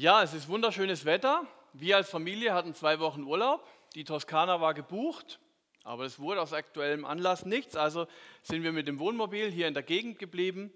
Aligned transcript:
Ja, 0.00 0.22
es 0.22 0.32
ist 0.32 0.48
wunderschönes 0.48 1.04
Wetter. 1.04 1.46
Wir 1.74 1.98
als 1.98 2.08
Familie 2.08 2.54
hatten 2.54 2.74
zwei 2.74 3.00
Wochen 3.00 3.24
Urlaub. 3.24 3.68
Die 3.94 4.04
Toskana 4.04 4.58
war 4.58 4.72
gebucht, 4.72 5.40
aber 5.84 6.06
es 6.06 6.18
wurde 6.18 6.40
aus 6.40 6.54
aktuellem 6.54 7.04
Anlass 7.04 7.44
nichts. 7.44 7.76
Also 7.76 8.06
sind 8.42 8.62
wir 8.62 8.72
mit 8.72 8.88
dem 8.88 8.98
Wohnmobil 8.98 9.50
hier 9.50 9.68
in 9.68 9.74
der 9.74 9.82
Gegend 9.82 10.18
geblieben, 10.18 10.72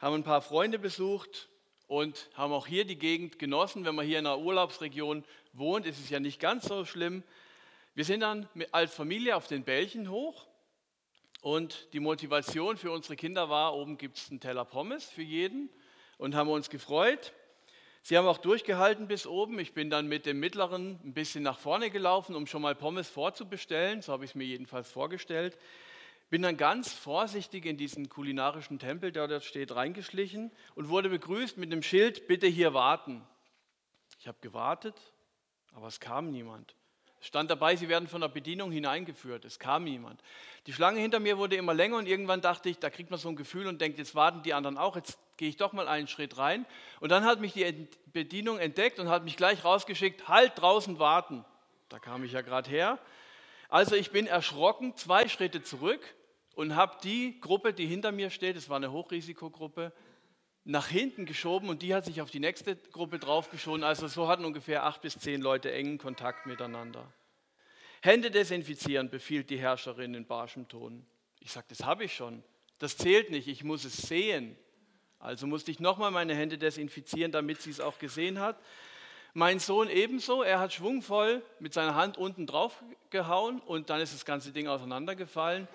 haben 0.00 0.14
ein 0.14 0.22
paar 0.22 0.42
Freunde 0.42 0.78
besucht 0.78 1.48
und 1.88 2.30
haben 2.34 2.52
auch 2.52 2.68
hier 2.68 2.84
die 2.84 3.00
Gegend 3.00 3.40
genossen. 3.40 3.84
Wenn 3.84 3.96
man 3.96 4.06
hier 4.06 4.20
in 4.20 4.28
einer 4.28 4.38
Urlaubsregion 4.38 5.24
wohnt, 5.52 5.84
ist 5.84 5.98
es 5.98 6.08
ja 6.08 6.20
nicht 6.20 6.38
ganz 6.38 6.66
so 6.66 6.84
schlimm. 6.84 7.24
Wir 7.96 8.04
sind 8.04 8.20
dann 8.20 8.48
als 8.70 8.94
Familie 8.94 9.34
auf 9.34 9.48
den 9.48 9.64
Bällchen 9.64 10.08
hoch 10.08 10.46
und 11.40 11.92
die 11.94 11.98
Motivation 11.98 12.76
für 12.76 12.92
unsere 12.92 13.16
Kinder 13.16 13.50
war, 13.50 13.74
oben 13.74 13.98
gibt 13.98 14.18
es 14.18 14.30
einen 14.30 14.38
Teller 14.38 14.64
Pommes 14.64 15.10
für 15.10 15.22
jeden 15.22 15.68
und 16.16 16.36
haben 16.36 16.48
uns 16.48 16.70
gefreut. 16.70 17.32
Sie 18.04 18.18
haben 18.18 18.26
auch 18.26 18.38
durchgehalten 18.38 19.06
bis 19.06 19.28
oben. 19.28 19.60
Ich 19.60 19.74
bin 19.74 19.88
dann 19.88 20.08
mit 20.08 20.26
dem 20.26 20.40
Mittleren 20.40 20.98
ein 21.04 21.14
bisschen 21.14 21.44
nach 21.44 21.58
vorne 21.58 21.88
gelaufen, 21.88 22.34
um 22.34 22.48
schon 22.48 22.62
mal 22.62 22.74
Pommes 22.74 23.08
vorzubestellen. 23.08 24.02
So 24.02 24.12
habe 24.12 24.24
ich 24.24 24.32
es 24.32 24.34
mir 24.34 24.44
jedenfalls 24.44 24.90
vorgestellt. 24.90 25.56
Bin 26.28 26.42
dann 26.42 26.56
ganz 26.56 26.92
vorsichtig 26.92 27.64
in 27.64 27.76
diesen 27.76 28.08
kulinarischen 28.08 28.80
Tempel, 28.80 29.12
der 29.12 29.28
dort 29.28 29.44
steht, 29.44 29.74
reingeschlichen 29.74 30.50
und 30.74 30.88
wurde 30.88 31.10
begrüßt 31.10 31.58
mit 31.58 31.70
einem 31.70 31.82
Schild, 31.82 32.26
bitte 32.26 32.48
hier 32.48 32.74
warten. 32.74 33.22
Ich 34.18 34.26
habe 34.26 34.38
gewartet, 34.40 34.96
aber 35.72 35.86
es 35.86 36.00
kam 36.00 36.32
niemand. 36.32 36.74
Stand 37.22 37.50
dabei, 37.50 37.76
sie 37.76 37.88
werden 37.88 38.08
von 38.08 38.20
der 38.20 38.28
Bedienung 38.28 38.72
hineingeführt. 38.72 39.44
Es 39.44 39.60
kam 39.60 39.84
niemand. 39.84 40.20
Die 40.66 40.72
Schlange 40.72 40.98
hinter 40.98 41.20
mir 41.20 41.38
wurde 41.38 41.54
immer 41.54 41.72
länger 41.72 41.96
und 41.96 42.08
irgendwann 42.08 42.40
dachte 42.40 42.68
ich, 42.68 42.80
da 42.80 42.90
kriegt 42.90 43.10
man 43.10 43.18
so 43.20 43.28
ein 43.28 43.36
Gefühl 43.36 43.68
und 43.68 43.80
denkt, 43.80 43.98
jetzt 43.98 44.16
warten 44.16 44.42
die 44.42 44.52
anderen 44.54 44.76
auch, 44.76 44.96
jetzt 44.96 45.18
gehe 45.36 45.48
ich 45.48 45.56
doch 45.56 45.72
mal 45.72 45.86
einen 45.86 46.08
Schritt 46.08 46.36
rein. 46.36 46.66
Und 46.98 47.10
dann 47.10 47.24
hat 47.24 47.40
mich 47.40 47.52
die 47.52 47.88
Bedienung 48.06 48.58
entdeckt 48.58 48.98
und 48.98 49.08
hat 49.08 49.22
mich 49.22 49.36
gleich 49.36 49.64
rausgeschickt, 49.64 50.26
halt 50.26 50.52
draußen 50.56 50.98
warten. 50.98 51.44
Da 51.88 52.00
kam 52.00 52.24
ich 52.24 52.32
ja 52.32 52.42
gerade 52.42 52.68
her. 52.68 52.98
Also 53.68 53.94
ich 53.94 54.10
bin 54.10 54.26
erschrocken, 54.26 54.96
zwei 54.96 55.28
Schritte 55.28 55.62
zurück 55.62 56.02
und 56.56 56.74
habe 56.74 56.96
die 57.04 57.40
Gruppe, 57.40 57.72
die 57.72 57.86
hinter 57.86 58.10
mir 58.10 58.30
steht, 58.30 58.56
es 58.56 58.68
war 58.68 58.76
eine 58.76 58.90
Hochrisikogruppe, 58.90 59.92
nach 60.64 60.86
hinten 60.86 61.26
geschoben 61.26 61.68
und 61.68 61.82
die 61.82 61.94
hat 61.94 62.04
sich 62.04 62.20
auf 62.20 62.30
die 62.30 62.40
nächste 62.40 62.76
Gruppe 62.76 63.18
draufgeschoben. 63.18 63.82
Also 63.82 64.06
so 64.06 64.28
hatten 64.28 64.44
ungefähr 64.44 64.84
acht 64.84 65.00
bis 65.02 65.18
zehn 65.18 65.40
Leute 65.40 65.72
engen 65.72 65.98
Kontakt 65.98 66.46
miteinander. 66.46 67.12
Hände 68.00 68.30
desinfizieren, 68.30 69.10
befiehlt 69.10 69.50
die 69.50 69.58
Herrscherin 69.58 70.14
in 70.14 70.26
barschem 70.26 70.68
Ton. 70.68 71.06
Ich 71.40 71.52
sage, 71.52 71.66
das 71.68 71.84
habe 71.84 72.04
ich 72.04 72.14
schon. 72.14 72.42
Das 72.78 72.96
zählt 72.96 73.30
nicht, 73.30 73.48
ich 73.48 73.64
muss 73.64 73.84
es 73.84 73.96
sehen. 73.96 74.56
Also 75.18 75.46
musste 75.46 75.70
ich 75.70 75.78
nochmal 75.78 76.10
meine 76.10 76.34
Hände 76.34 76.58
desinfizieren, 76.58 77.30
damit 77.30 77.62
sie 77.62 77.70
es 77.70 77.80
auch 77.80 77.98
gesehen 77.98 78.40
hat. 78.40 78.58
Mein 79.34 79.60
Sohn 79.60 79.88
ebenso, 79.88 80.42
er 80.42 80.58
hat 80.58 80.72
schwungvoll 80.72 81.42
mit 81.58 81.72
seiner 81.72 81.94
Hand 81.94 82.18
unten 82.18 82.46
drauf 82.46 82.82
gehauen 83.10 83.60
und 83.60 83.88
dann 83.88 84.00
ist 84.00 84.12
das 84.12 84.24
ganze 84.24 84.52
Ding 84.52 84.68
auseinandergefallen. 84.68 85.68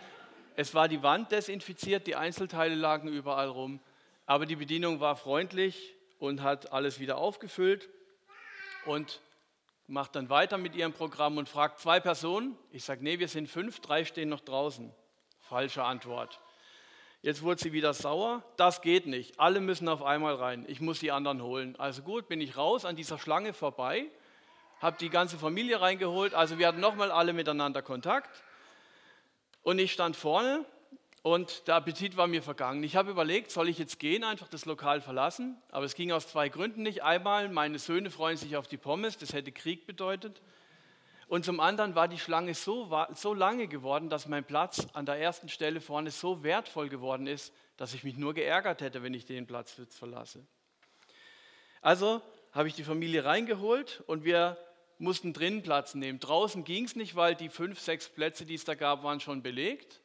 Es 0.55 0.73
war 0.73 0.87
die 0.87 1.01
Wand 1.01 1.31
desinfiziert, 1.31 2.07
die 2.07 2.15
Einzelteile 2.15 2.75
lagen 2.75 3.07
überall 3.07 3.47
rum. 3.47 3.79
Aber 4.27 4.45
die 4.45 4.57
Bedienung 4.57 4.99
war 4.99 5.15
freundlich 5.15 5.95
und 6.19 6.43
hat 6.43 6.73
alles 6.73 6.99
wieder 6.99 7.17
aufgefüllt 7.17 7.89
und 8.85 9.21
macht 9.87 10.17
dann 10.17 10.29
weiter 10.29 10.57
mit 10.57 10.75
ihrem 10.75 10.91
Programm 10.91 11.37
und 11.37 11.47
fragt 11.47 11.79
zwei 11.79 12.01
Personen. 12.01 12.57
Ich 12.71 12.83
sage, 12.83 13.01
nee, 13.03 13.19
wir 13.19 13.29
sind 13.29 13.47
fünf, 13.47 13.79
drei 13.79 14.03
stehen 14.03 14.27
noch 14.27 14.41
draußen. 14.41 14.93
Falsche 15.39 15.83
Antwort. 15.83 16.41
Jetzt 17.21 17.41
wurde 17.41 17.61
sie 17.61 17.71
wieder 17.71 17.93
sauer. 17.93 18.43
Das 18.57 18.81
geht 18.81 19.07
nicht. 19.07 19.39
Alle 19.39 19.61
müssen 19.61 19.87
auf 19.87 20.03
einmal 20.03 20.35
rein. 20.35 20.65
Ich 20.67 20.81
muss 20.81 20.99
die 20.99 21.11
anderen 21.11 21.41
holen. 21.41 21.77
Also 21.77 22.01
gut, 22.01 22.27
bin 22.27 22.41
ich 22.41 22.57
raus 22.57 22.83
an 22.83 22.97
dieser 22.97 23.17
Schlange 23.17 23.53
vorbei, 23.53 24.07
habe 24.81 24.97
die 24.99 25.09
ganze 25.09 25.37
Familie 25.37 25.79
reingeholt. 25.79 26.33
Also 26.33 26.59
wir 26.59 26.67
hatten 26.67 26.81
nochmal 26.81 27.11
alle 27.11 27.31
miteinander 27.31 27.81
Kontakt. 27.81 28.43
Und 29.63 29.79
ich 29.79 29.93
stand 29.93 30.17
vorne 30.17 30.65
und 31.27 31.67
der 31.67 31.75
Appetit 31.75 32.15
war 32.15 32.27
mir 32.27 32.41
vergangen. 32.41 32.81
Ich 32.83 32.95
habe 32.95 33.11
überlegt, 33.11 33.51
soll 33.51 33.67
ich 33.67 33.77
jetzt 33.77 33.99
gehen, 33.99 34.23
einfach 34.23 34.47
das 34.47 34.63
Lokal 34.63 35.01
verlassen? 35.01 35.57
Aber 35.71 35.83
es 35.83 35.93
ging 35.93 36.13
aus 36.13 36.29
zwei 36.29 36.47
Gründen 36.47 36.83
nicht. 36.83 37.03
Einmal, 37.03 37.49
meine 37.49 37.79
Söhne 37.79 38.09
freuen 38.09 38.37
sich 38.37 38.55
auf 38.55 38.65
die 38.65 38.77
Pommes, 38.77 39.17
das 39.17 39.33
hätte 39.33 39.51
Krieg 39.51 39.85
bedeutet. 39.85 40.41
Und 41.27 41.43
zum 41.43 41.59
anderen 41.59 41.95
war 41.95 42.07
die 42.07 42.17
Schlange 42.17 42.53
so, 42.53 42.89
so 43.13 43.33
lange 43.33 43.67
geworden, 43.67 44.07
dass 44.07 44.29
mein 44.29 44.45
Platz 44.45 44.87
an 44.93 45.05
der 45.05 45.15
ersten 45.15 45.49
Stelle 45.49 45.81
vorne 45.81 46.11
so 46.11 46.43
wertvoll 46.43 46.87
geworden 46.87 47.27
ist, 47.27 47.53
dass 47.75 47.93
ich 47.93 48.05
mich 48.05 48.15
nur 48.15 48.33
geärgert 48.33 48.79
hätte, 48.79 49.03
wenn 49.03 49.13
ich 49.13 49.25
den 49.25 49.47
Platz 49.47 49.75
jetzt 49.77 49.97
verlasse. 49.97 50.47
Also 51.81 52.21
habe 52.53 52.69
ich 52.69 52.73
die 52.73 52.85
Familie 52.85 53.25
reingeholt 53.25 54.01
und 54.07 54.23
wir 54.23 54.57
mussten 54.97 55.33
drinnen 55.33 55.61
Platz 55.61 55.93
nehmen. 55.93 56.21
Draußen 56.21 56.63
ging 56.63 56.85
es 56.85 56.95
nicht, 56.95 57.17
weil 57.17 57.35
die 57.35 57.49
fünf, 57.49 57.81
sechs 57.81 58.07
Plätze, 58.07 58.45
die 58.45 58.55
es 58.55 58.63
da 58.63 58.75
gab, 58.75 59.03
waren 59.03 59.19
schon 59.19 59.43
belegt. 59.43 59.99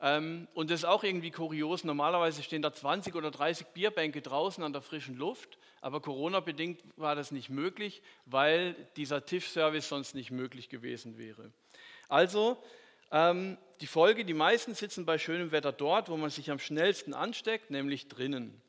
Ähm, 0.00 0.46
und 0.54 0.70
das 0.70 0.80
ist 0.80 0.84
auch 0.84 1.02
irgendwie 1.02 1.30
kurios. 1.30 1.84
Normalerweise 1.84 2.42
stehen 2.42 2.62
da 2.62 2.72
20 2.72 3.14
oder 3.14 3.30
30 3.30 3.68
Bierbänke 3.68 4.22
draußen 4.22 4.62
an 4.62 4.72
der 4.72 4.82
frischen 4.82 5.16
Luft, 5.16 5.58
aber 5.80 6.00
Corona-bedingt 6.00 6.80
war 6.96 7.14
das 7.14 7.32
nicht 7.32 7.50
möglich, 7.50 8.02
weil 8.24 8.74
dieser 8.96 9.24
Tischservice 9.24 9.88
sonst 9.88 10.14
nicht 10.14 10.30
möglich 10.30 10.68
gewesen 10.68 11.18
wäre. 11.18 11.52
Also 12.08 12.62
ähm, 13.10 13.58
die 13.80 13.86
Folge, 13.86 14.24
die 14.24 14.34
meisten 14.34 14.74
sitzen 14.74 15.04
bei 15.04 15.18
schönem 15.18 15.50
Wetter 15.50 15.72
dort, 15.72 16.08
wo 16.08 16.16
man 16.16 16.30
sich 16.30 16.50
am 16.50 16.58
schnellsten 16.58 17.14
ansteckt, 17.14 17.70
nämlich 17.70 18.08
drinnen. 18.08 18.60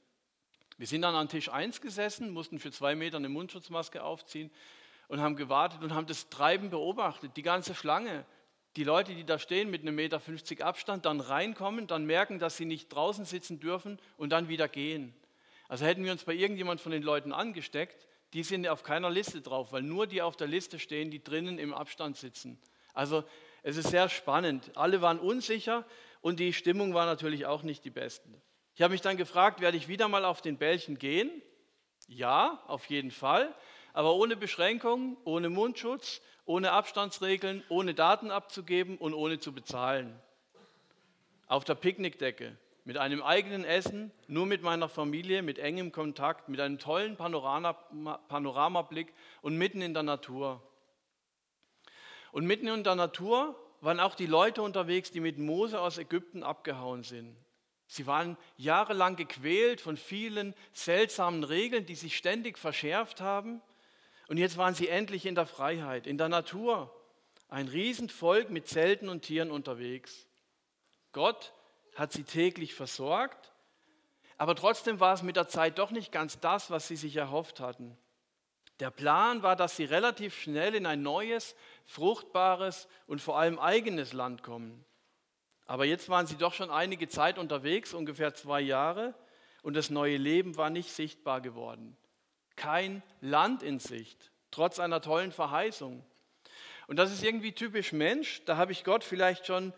Wir 0.78 0.88
sind 0.88 1.01
dann 1.01 1.16
an 1.16 1.28
Tisch 1.28 1.50
1 1.50 1.81
gesessen, 1.81 2.31
mussten 2.31 2.57
für 2.57 2.72
zwei 2.72 2.95
Meter 2.95 3.18
eine 3.18 3.29
Mundschutzmaske 3.29 4.01
aufziehen 4.01 4.50
und 5.09 5.19
haben 5.19 5.35
gewartet 5.35 5.84
und 5.84 5.94
haben 5.94 6.07
das 6.07 6.29
Treiben 6.29 6.69
beobachtet, 6.69 7.35
die 7.35 7.41
ganze 7.41 7.75
Schlange 7.75 8.25
die 8.79 8.85
Leute, 8.85 9.13
die 9.13 9.25
da 9.25 9.38
stehen 9.38 9.69
mit 9.69 9.81
einem 9.81 9.95
Meter 9.95 10.22
50 10.22 10.63
Abstand, 10.63 11.06
dann 11.06 11.19
reinkommen, 11.19 11.85
dann 11.85 12.06
merken, 12.06 12.40
dass 12.40 12.56
sie 12.56 12.63
nicht 12.63 12.88
draußen 12.88 13.25
sitzen 13.25 13.59
dürfen 13.59 14.00
und 14.16 14.29
dann 14.29 14.47
wieder 14.47 14.69
gehen. 14.69 15.13
Also 15.67 15.85
hätten 15.85 16.06
wir 16.06 16.13
uns 16.13 16.23
bei 16.23 16.34
irgendjemand 16.34 16.79
von 16.79 16.94
den 16.94 17.03
Leuten 17.03 17.34
angesteckt, 17.34 18.07
die 18.31 18.41
sind 18.41 18.66
auf 18.69 18.84
keiner 18.84 19.09
Liste 19.09 19.41
drauf, 19.41 19.73
weil 19.73 19.81
nur 19.81 20.07
die 20.07 20.22
auf 20.22 20.38
der 20.38 20.47
Liste 20.47 20.79
stehen, 20.79 21.12
die 21.12 21.22
drinnen 21.22 21.59
im 21.59 21.73
Abstand 21.73 22.16
sitzen. 22.16 22.57
Also 22.94 23.25
es 23.63 23.75
ist 23.75 23.89
sehr 23.89 24.07
spannend. 24.07 24.72
Alle 24.75 25.01
waren 25.01 25.19
unsicher 25.19 25.85
und 26.22 26.39
die 26.39 26.53
Stimmung 26.53 26.94
war 26.94 27.06
natürlich 27.06 27.47
auch 27.47 27.63
nicht 27.63 27.84
die 27.84 27.89
beste. 27.89 28.29
Ich 28.75 28.81
habe 28.81 28.94
mich 28.94 29.01
dann 29.01 29.18
gefragt, 29.18 29.59
werde 29.59 29.75
ich 29.75 29.89
wieder 29.89 30.07
mal 30.07 30.23
auf 30.23 30.41
den 30.41 30.57
Bällchen 30.57 30.97
gehen? 30.97 31.29
Ja, 32.07 32.63
auf 32.66 32.85
jeden 32.85 33.12
Fall, 33.12 33.53
aber 33.91 34.16
ohne 34.16 34.38
Beschränkung, 34.38 35.18
ohne 35.25 35.50
Mundschutz 35.50 36.22
ohne 36.49 36.71
Abstandsregeln, 36.71 37.63
ohne 37.69 37.93
Daten 37.93 38.31
abzugeben 38.31 38.97
und 38.97 39.13
ohne 39.13 39.39
zu 39.39 39.53
bezahlen. 39.53 40.19
Auf 41.47 41.63
der 41.63 41.75
Picknickdecke, 41.75 42.57
mit 42.85 42.97
einem 42.97 43.21
eigenen 43.21 43.63
Essen, 43.63 44.11
nur 44.27 44.47
mit 44.47 44.63
meiner 44.63 44.89
Familie, 44.89 45.43
mit 45.43 45.59
engem 45.59 45.91
Kontakt, 45.91 46.49
mit 46.49 46.59
einem 46.59 46.79
tollen 46.79 47.17
Panorama, 47.17 47.73
Panoramablick 48.29 49.13
und 49.43 49.59
mitten 49.59 49.83
in 49.83 49.93
der 49.93 50.01
Natur. 50.01 50.59
Und 52.31 52.47
mitten 52.47 52.67
in 52.67 52.83
der 52.83 52.95
Natur 52.95 53.55
waren 53.81 53.99
auch 53.99 54.15
die 54.15 54.25
Leute 54.25 54.63
unterwegs, 54.63 55.11
die 55.11 55.19
mit 55.19 55.38
Mose 55.38 55.79
aus 55.79 55.99
Ägypten 55.99 56.41
abgehauen 56.41 57.03
sind. 57.03 57.38
Sie 57.85 58.07
waren 58.07 58.38
jahrelang 58.57 59.17
gequält 59.17 59.81
von 59.81 59.97
vielen 59.97 60.55
seltsamen 60.73 61.43
Regeln, 61.43 61.85
die 61.85 61.93
sich 61.93 62.17
ständig 62.17 62.57
verschärft 62.57 63.21
haben. 63.21 63.61
Und 64.29 64.38
jetzt 64.38 64.57
waren 64.57 64.75
sie 64.75 64.88
endlich 64.88 65.25
in 65.25 65.34
der 65.34 65.47
Freiheit, 65.47 66.06
in 66.06 66.19
der 66.19 66.29
Natur. 66.29 66.95
Ein 67.50 67.67
Riesenvolk 67.67 68.51
mit 68.51 68.67
Zelten 68.67 69.09
und 69.09 69.23
Tieren 69.23 69.50
unterwegs. 69.50 70.28
Gott 71.13 71.51
hat 71.95 72.13
sie 72.13 72.23
täglich 72.23 72.75
versorgt, 72.75 73.51
aber 74.38 74.56
trotzdem 74.56 75.00
war 75.00 75.16
es 75.16 75.23
mit 75.23 75.35
der 75.35 75.47
Zeit 75.47 75.79
doch 75.79 75.89
nicht 75.89 76.12
ganz 76.12 76.39
das, 76.39 76.69
was 76.69 76.88
sie 76.88 76.95
sich 76.95 77.16
erhofft 77.16 77.59
hatten. 77.59 77.97
Der 78.79 78.92
Plan 78.92 79.42
war, 79.42 79.56
dass 79.56 79.75
sie 79.75 79.86
relativ 79.86 80.39
schnell 80.39 80.75
in 80.75 80.86
ein 80.86 81.01
neues, 81.01 81.56
fruchtbares 81.86 82.88
und 83.07 83.21
vor 83.21 83.39
allem 83.39 83.57
eigenes 83.57 84.13
Land 84.13 84.44
kommen. 84.44 84.86
Aber 85.65 85.86
jetzt 85.86 86.07
waren 86.07 86.27
sie 86.27 86.38
doch 86.38 86.53
schon 86.53 86.69
einige 86.69 87.09
Zeit 87.09 87.39
unterwegs, 87.39 87.95
ungefähr 87.95 88.36
zwei 88.36 88.62
Jahre, 88.62 89.15
und 89.63 89.75
das 89.75 89.89
neue 89.89 90.18
Leben 90.18 90.56
war 90.56 90.69
nicht 90.69 90.92
sichtbar 90.92 91.42
geworden 91.42 91.98
kein 92.59 93.01
Land 93.21 93.63
in 93.63 93.79
Sicht, 93.79 94.31
trotz 94.51 94.79
einer 94.79 95.01
tollen 95.01 95.31
Verheißung. 95.31 96.03
Und 96.88 96.97
das 96.97 97.11
ist 97.11 97.23
irgendwie 97.23 97.53
typisch 97.53 97.94
Mensch. 97.94 98.44
Da 98.45 98.57
habe 98.57 98.71
ich 98.71 98.83
Gott 98.83 99.03
vielleicht 99.03 99.47
schon 99.47 99.73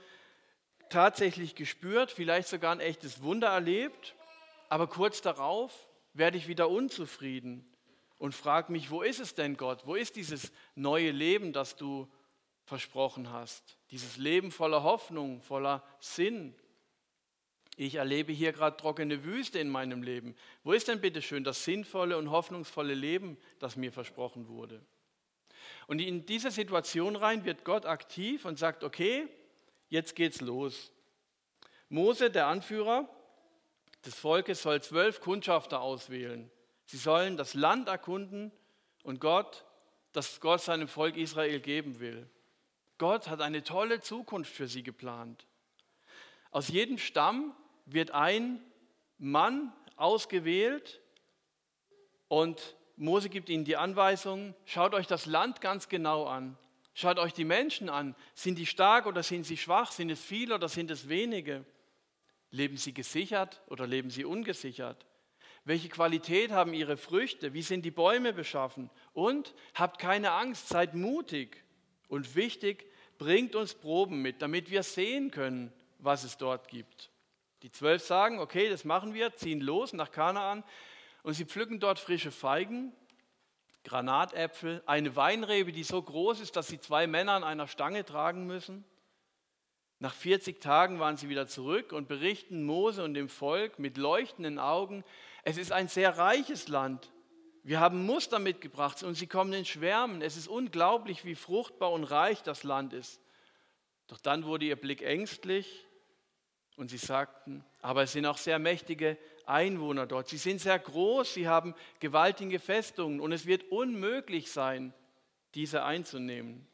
tatsächlich 0.89 1.55
gespürt, 1.55 2.11
vielleicht 2.11 2.47
sogar 2.47 2.71
ein 2.71 2.79
echtes 2.79 3.21
Wunder 3.21 3.49
erlebt, 3.49 4.15
aber 4.69 4.87
kurz 4.87 5.21
darauf 5.21 5.87
werde 6.13 6.37
ich 6.37 6.47
wieder 6.47 6.69
unzufrieden 6.69 7.65
und 8.17 8.33
frage 8.33 8.71
mich, 8.71 8.91
wo 8.91 9.01
ist 9.01 9.19
es 9.19 9.35
denn 9.35 9.57
Gott? 9.57 9.85
Wo 9.85 9.95
ist 9.95 10.15
dieses 10.15 10.51
neue 10.75 11.11
Leben, 11.11 11.53
das 11.53 11.75
du 11.75 12.11
versprochen 12.65 13.31
hast? 13.31 13.77
Dieses 13.91 14.17
Leben 14.17 14.51
voller 14.51 14.83
Hoffnung, 14.83 15.41
voller 15.41 15.83
Sinn. 15.99 16.55
Ich 17.83 17.95
erlebe 17.95 18.31
hier 18.31 18.53
gerade 18.53 18.77
trockene 18.77 19.23
Wüste 19.23 19.57
in 19.57 19.67
meinem 19.67 20.03
Leben. 20.03 20.35
Wo 20.63 20.71
ist 20.71 20.87
denn 20.87 21.01
bitte 21.01 21.19
schön 21.19 21.43
das 21.43 21.63
sinnvolle 21.63 22.15
und 22.15 22.29
hoffnungsvolle 22.29 22.93
Leben, 22.93 23.39
das 23.57 23.75
mir 23.75 23.91
versprochen 23.91 24.47
wurde? 24.47 24.85
Und 25.87 25.97
in 25.97 26.27
diese 26.27 26.51
Situation 26.51 27.15
rein 27.15 27.43
wird 27.43 27.65
Gott 27.65 27.87
aktiv 27.87 28.45
und 28.45 28.59
sagt, 28.59 28.83
okay, 28.83 29.27
jetzt 29.89 30.15
geht's 30.15 30.41
los. 30.41 30.91
Mose, 31.89 32.29
der 32.29 32.45
Anführer 32.45 33.09
des 34.05 34.13
Volkes, 34.13 34.61
soll 34.61 34.83
zwölf 34.83 35.19
Kundschafter 35.19 35.81
auswählen. 35.81 36.51
Sie 36.85 36.97
sollen 36.97 37.35
das 37.35 37.55
Land 37.55 37.87
erkunden 37.87 38.51
und 39.01 39.19
Gott, 39.19 39.65
das 40.11 40.39
Gott 40.39 40.61
seinem 40.61 40.87
Volk 40.87 41.17
Israel 41.17 41.59
geben 41.59 41.99
will. 41.99 42.29
Gott 42.99 43.27
hat 43.27 43.41
eine 43.41 43.63
tolle 43.63 44.01
Zukunft 44.01 44.53
für 44.53 44.67
sie 44.67 44.83
geplant. 44.83 45.47
Aus 46.51 46.67
jedem 46.67 46.99
Stamm 46.99 47.55
wird 47.93 48.11
ein 48.11 48.61
Mann 49.17 49.73
ausgewählt 49.95 51.01
und 52.27 52.75
Mose 52.95 53.29
gibt 53.29 53.49
ihnen 53.49 53.65
die 53.65 53.77
Anweisung, 53.77 54.53
schaut 54.65 54.93
euch 54.93 55.07
das 55.07 55.25
Land 55.25 55.61
ganz 55.61 55.89
genau 55.89 56.25
an. 56.25 56.57
Schaut 56.93 57.19
euch 57.19 57.33
die 57.33 57.45
Menschen 57.45 57.89
an. 57.89 58.15
Sind 58.33 58.57
die 58.57 58.65
stark 58.65 59.05
oder 59.05 59.23
sind 59.23 59.45
sie 59.45 59.57
schwach? 59.57 59.91
Sind 59.91 60.09
es 60.09 60.21
viele 60.21 60.55
oder 60.55 60.67
sind 60.67 60.91
es 60.91 61.07
wenige? 61.07 61.65
Leben 62.49 62.77
sie 62.77 62.93
gesichert 62.93 63.61
oder 63.67 63.87
leben 63.87 64.09
sie 64.09 64.25
ungesichert? 64.25 65.05
Welche 65.63 65.89
Qualität 65.89 66.51
haben 66.51 66.73
ihre 66.73 66.97
Früchte? 66.97 67.53
Wie 67.53 67.61
sind 67.61 67.85
die 67.85 67.91
Bäume 67.91 68.33
beschaffen? 68.33 68.89
Und 69.13 69.53
habt 69.75 69.99
keine 69.99 70.31
Angst, 70.31 70.67
seid 70.67 70.95
mutig. 70.95 71.63
Und 72.07 72.35
wichtig, 72.35 72.85
bringt 73.17 73.55
uns 73.55 73.75
Proben 73.75 74.21
mit, 74.21 74.41
damit 74.41 74.71
wir 74.71 74.83
sehen 74.83 75.31
können, 75.31 75.71
was 75.99 76.23
es 76.23 76.37
dort 76.37 76.67
gibt. 76.67 77.10
Die 77.61 77.71
zwölf 77.71 78.03
sagen, 78.03 78.39
okay, 78.39 78.69
das 78.69 78.85
machen 78.85 79.13
wir, 79.13 79.35
ziehen 79.35 79.61
los 79.61 79.93
nach 79.93 80.11
Kanaan 80.11 80.63
und 81.23 81.33
sie 81.33 81.45
pflücken 81.45 81.79
dort 81.79 81.99
frische 81.99 82.31
Feigen, 82.31 82.91
Granatäpfel, 83.83 84.81
eine 84.85 85.15
Weinrebe, 85.15 85.71
die 85.71 85.83
so 85.83 86.01
groß 86.01 86.39
ist, 86.39 86.55
dass 86.55 86.67
sie 86.67 86.79
zwei 86.79 87.07
Männer 87.07 87.33
an 87.33 87.43
einer 87.43 87.67
Stange 87.67 88.05
tragen 88.05 88.45
müssen. 88.45 88.83
Nach 89.99 90.13
40 90.13 90.59
Tagen 90.59 90.99
waren 90.99 91.17
sie 91.17 91.29
wieder 91.29 91.47
zurück 91.47 91.91
und 91.93 92.07
berichten 92.07 92.63
Mose 92.63 93.03
und 93.03 93.13
dem 93.13 93.29
Volk 93.29 93.77
mit 93.77 93.97
leuchtenden 93.97 94.57
Augen, 94.57 95.03
es 95.43 95.57
ist 95.57 95.71
ein 95.71 95.87
sehr 95.87 96.17
reiches 96.17 96.67
Land. 96.67 97.11
Wir 97.63 97.79
haben 97.79 98.05
Muster 98.05 98.39
mitgebracht 98.39 99.03
und 99.03 99.15
sie 99.15 99.27
kommen 99.27 99.53
in 99.53 99.65
Schwärmen. 99.65 100.23
Es 100.23 100.37
ist 100.37 100.47
unglaublich, 100.47 101.25
wie 101.25 101.35
fruchtbar 101.35 101.91
und 101.91 102.03
reich 102.03 102.41
das 102.41 102.63
Land 102.63 102.93
ist. 102.93 103.21
Doch 104.07 104.19
dann 104.19 104.45
wurde 104.45 104.65
ihr 104.65 104.75
Blick 104.75 105.03
ängstlich 105.03 105.87
und 106.75 106.89
sie 106.89 106.97
sagten, 106.97 107.63
aber 107.81 108.03
es 108.03 108.13
sind 108.13 108.25
auch 108.25 108.37
sehr 108.37 108.59
mächtige 108.59 109.17
Einwohner 109.45 110.07
dort. 110.07 110.29
Sie 110.29 110.37
sind 110.37 110.61
sehr 110.61 110.79
groß, 110.79 111.33
sie 111.33 111.47
haben 111.47 111.75
gewaltige 111.99 112.59
Festungen 112.59 113.19
und 113.19 113.31
es 113.31 113.45
wird 113.45 113.71
unmöglich 113.71 114.51
sein, 114.51 114.93
diese 115.53 115.83
einzunehmen. 115.83 116.67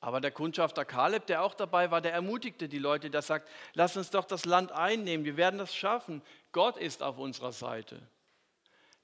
Aber 0.00 0.20
der 0.20 0.30
Kundschafter 0.30 0.84
Kaleb, 0.84 1.26
der 1.26 1.42
auch 1.42 1.54
dabei 1.54 1.90
war, 1.90 2.00
der 2.00 2.12
ermutigte 2.12 2.68
die 2.68 2.78
Leute, 2.78 3.10
der 3.10 3.22
sagt, 3.22 3.48
lass 3.74 3.96
uns 3.96 4.10
doch 4.10 4.24
das 4.24 4.44
Land 4.44 4.72
einnehmen, 4.72 5.24
wir 5.24 5.36
werden 5.36 5.58
das 5.58 5.74
schaffen. 5.74 6.22
Gott 6.52 6.76
ist 6.76 7.02
auf 7.02 7.18
unserer 7.18 7.52
Seite. 7.52 8.00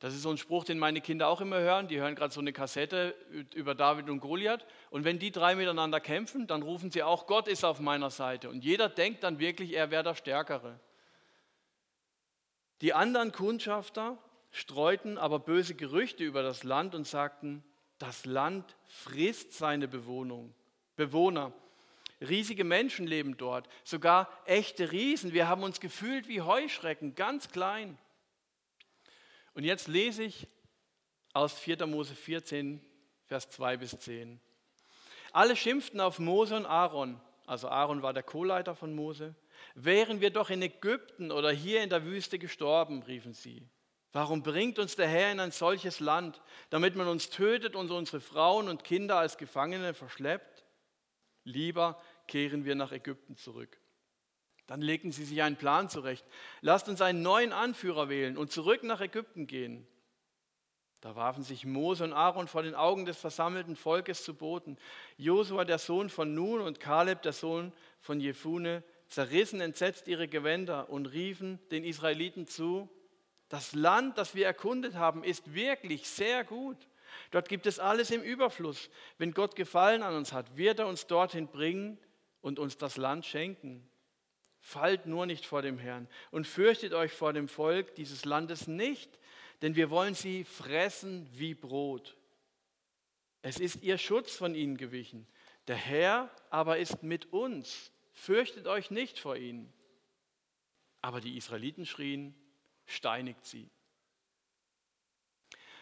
Das 0.02 0.14
ist 0.14 0.22
so 0.22 0.30
ein 0.30 0.36
Spruch, 0.36 0.64
den 0.64 0.80
meine 0.80 1.00
Kinder 1.00 1.28
auch 1.28 1.40
immer 1.40 1.60
hören. 1.60 1.86
Die 1.86 2.00
hören 2.00 2.16
gerade 2.16 2.34
so 2.34 2.40
eine 2.40 2.52
Kassette 2.52 3.14
über 3.54 3.76
David 3.76 4.10
und 4.10 4.18
Goliath. 4.18 4.66
Und 4.90 5.04
wenn 5.04 5.20
die 5.20 5.30
drei 5.30 5.54
miteinander 5.54 6.00
kämpfen, 6.00 6.48
dann 6.48 6.62
rufen 6.62 6.90
sie 6.90 7.04
auch, 7.04 7.28
Gott 7.28 7.46
ist 7.46 7.62
auf 7.62 7.78
meiner 7.78 8.10
Seite. 8.10 8.50
Und 8.50 8.64
jeder 8.64 8.88
denkt 8.88 9.22
dann 9.22 9.38
wirklich, 9.38 9.74
er 9.74 9.92
wäre 9.92 10.02
der 10.02 10.16
Stärkere. 10.16 10.80
Die 12.80 12.94
anderen 12.94 13.30
Kundschafter 13.30 14.18
streuten 14.50 15.18
aber 15.18 15.38
böse 15.38 15.76
Gerüchte 15.76 16.24
über 16.24 16.42
das 16.42 16.64
Land 16.64 16.96
und 16.96 17.06
sagten, 17.06 17.62
das 17.98 18.26
Land 18.26 18.74
frisst 18.86 19.52
seine 19.52 19.86
Bewohnung, 19.86 20.52
Bewohner. 20.96 21.52
Riesige 22.20 22.64
Menschen 22.64 23.06
leben 23.06 23.36
dort, 23.36 23.68
sogar 23.84 24.28
echte 24.46 24.90
Riesen. 24.90 25.32
Wir 25.32 25.46
haben 25.46 25.62
uns 25.62 25.78
gefühlt 25.78 26.26
wie 26.26 26.40
Heuschrecken, 26.40 27.14
ganz 27.14 27.50
klein. 27.50 27.96
Und 29.54 29.64
jetzt 29.64 29.88
lese 29.88 30.24
ich 30.24 30.46
aus 31.32 31.58
4. 31.58 31.86
Mose 31.86 32.14
14, 32.14 32.80
Vers 33.26 33.50
2 33.50 33.76
bis 33.76 33.98
10. 33.98 34.40
Alle 35.32 35.56
schimpften 35.56 36.00
auf 36.00 36.18
Mose 36.18 36.56
und 36.56 36.66
Aaron, 36.66 37.20
also 37.46 37.68
Aaron 37.68 38.02
war 38.02 38.12
der 38.12 38.22
Co-Leiter 38.22 38.74
von 38.74 38.94
Mose. 38.94 39.34
Wären 39.74 40.20
wir 40.20 40.30
doch 40.30 40.50
in 40.50 40.62
Ägypten 40.62 41.30
oder 41.30 41.50
hier 41.50 41.82
in 41.82 41.90
der 41.90 42.04
Wüste 42.04 42.38
gestorben, 42.38 43.02
riefen 43.02 43.32
sie. 43.32 43.66
Warum 44.12 44.42
bringt 44.42 44.78
uns 44.78 44.96
der 44.96 45.08
Herr 45.08 45.32
in 45.32 45.40
ein 45.40 45.52
solches 45.52 46.00
Land, 46.00 46.42
damit 46.68 46.96
man 46.96 47.08
uns 47.08 47.30
tötet 47.30 47.74
und 47.74 47.90
unsere 47.90 48.20
Frauen 48.20 48.68
und 48.68 48.84
Kinder 48.84 49.16
als 49.16 49.38
Gefangene 49.38 49.94
verschleppt? 49.94 50.64
Lieber 51.44 52.00
kehren 52.28 52.64
wir 52.64 52.74
nach 52.74 52.92
Ägypten 52.92 53.36
zurück. 53.36 53.81
Dann 54.72 54.80
legten 54.80 55.12
sie 55.12 55.26
sich 55.26 55.42
einen 55.42 55.56
Plan 55.56 55.90
zurecht. 55.90 56.24
Lasst 56.62 56.88
uns 56.88 57.02
einen 57.02 57.20
neuen 57.20 57.52
Anführer 57.52 58.08
wählen 58.08 58.38
und 58.38 58.52
zurück 58.52 58.82
nach 58.84 59.02
Ägypten 59.02 59.46
gehen. 59.46 59.86
Da 61.02 61.14
warfen 61.14 61.44
sich 61.44 61.66
Mose 61.66 62.04
und 62.04 62.14
Aaron 62.14 62.48
vor 62.48 62.62
den 62.62 62.74
Augen 62.74 63.04
des 63.04 63.18
versammelten 63.18 63.76
Volkes 63.76 64.24
zu 64.24 64.32
Boden. 64.32 64.78
Josua, 65.18 65.66
der 65.66 65.76
Sohn 65.76 66.08
von 66.08 66.32
Nun, 66.32 66.62
und 66.62 66.80
Kaleb, 66.80 67.20
der 67.20 67.34
Sohn 67.34 67.74
von 68.00 68.18
Jefune, 68.18 68.82
zerrissen 69.08 69.60
entsetzt 69.60 70.08
ihre 70.08 70.26
Gewänder 70.26 70.88
und 70.88 71.04
riefen 71.04 71.58
den 71.70 71.84
Israeliten 71.84 72.46
zu, 72.46 72.88
das 73.50 73.74
Land, 73.74 74.16
das 74.16 74.34
wir 74.34 74.46
erkundet 74.46 74.94
haben, 74.94 75.22
ist 75.22 75.52
wirklich 75.52 76.08
sehr 76.08 76.44
gut. 76.44 76.78
Dort 77.30 77.50
gibt 77.50 77.66
es 77.66 77.78
alles 77.78 78.10
im 78.10 78.22
Überfluss. 78.22 78.88
Wenn 79.18 79.34
Gott 79.34 79.54
Gefallen 79.54 80.02
an 80.02 80.14
uns 80.14 80.32
hat, 80.32 80.56
wird 80.56 80.78
er 80.78 80.86
uns 80.86 81.06
dorthin 81.06 81.48
bringen 81.48 81.98
und 82.40 82.58
uns 82.58 82.78
das 82.78 82.96
Land 82.96 83.26
schenken. 83.26 83.86
Fallt 84.64 85.06
nur 85.06 85.26
nicht 85.26 85.44
vor 85.44 85.60
dem 85.60 85.76
Herrn 85.76 86.08
und 86.30 86.46
fürchtet 86.46 86.94
euch 86.94 87.12
vor 87.12 87.32
dem 87.32 87.48
Volk 87.48 87.96
dieses 87.96 88.24
Landes 88.24 88.68
nicht, 88.68 89.18
denn 89.60 89.74
wir 89.74 89.90
wollen 89.90 90.14
sie 90.14 90.44
fressen 90.44 91.28
wie 91.32 91.54
Brot. 91.54 92.16
Es 93.42 93.58
ist 93.58 93.82
ihr 93.82 93.98
Schutz 93.98 94.36
von 94.36 94.54
ihnen 94.54 94.76
gewichen. 94.76 95.26
Der 95.66 95.76
Herr 95.76 96.30
aber 96.48 96.78
ist 96.78 97.02
mit 97.02 97.32
uns. 97.32 97.90
Fürchtet 98.12 98.68
euch 98.68 98.92
nicht 98.92 99.18
vor 99.18 99.36
ihnen. 99.36 99.72
Aber 101.00 101.20
die 101.20 101.36
Israeliten 101.36 101.84
schrien, 101.84 102.32
steinigt 102.86 103.44
sie. 103.44 103.68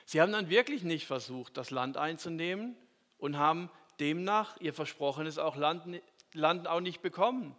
Sie 0.06 0.22
haben 0.22 0.32
dann 0.32 0.48
wirklich 0.48 0.82
nicht 0.84 1.06
versucht, 1.06 1.58
das 1.58 1.70
Land 1.70 1.98
einzunehmen 1.98 2.76
und 3.18 3.36
haben 3.36 3.70
demnach 4.00 4.58
ihr 4.58 4.72
versprochenes 4.72 5.38
auch 5.38 5.56
Land, 5.56 6.02
Land 6.32 6.66
auch 6.66 6.80
nicht 6.80 7.02
bekommen. 7.02 7.54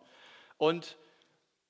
Und 0.57 0.97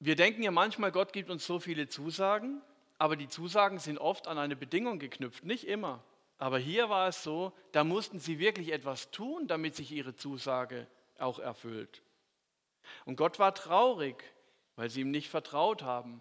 wir 0.02 0.16
denken 0.16 0.42
ja 0.42 0.50
manchmal, 0.50 0.92
Gott 0.92 1.14
gibt 1.14 1.30
uns 1.30 1.46
so 1.46 1.60
viele 1.60 1.88
Zusagen, 1.88 2.60
aber 2.98 3.16
die 3.16 3.28
Zusagen 3.28 3.78
sind 3.78 4.00
oft 4.00 4.28
an 4.28 4.40
eine 4.40 4.56
Bedingung 4.56 4.98
geknüpft, 4.98 5.46
nicht 5.46 5.68
immer. 5.68 6.04
Aber 6.40 6.58
hier 6.58 6.90
war 6.90 7.08
es 7.08 7.22
so, 7.22 7.54
da 7.72 7.84
mussten 7.84 8.20
sie 8.20 8.40
wirklich 8.40 8.72
etwas 8.72 9.12
tun, 9.12 9.48
damit 9.48 9.76
sich 9.76 9.92
ihre 9.92 10.16
Zusage 10.16 10.88
auch 11.20 11.38
erfüllt. 11.38 12.02
Und 13.06 13.16
Gott 13.16 13.38
war 13.38 13.54
traurig, 13.54 14.24
weil 14.76 14.90
sie 14.90 15.02
ihm 15.02 15.12
nicht 15.12 15.30
vertraut 15.30 15.84
haben. 15.84 16.20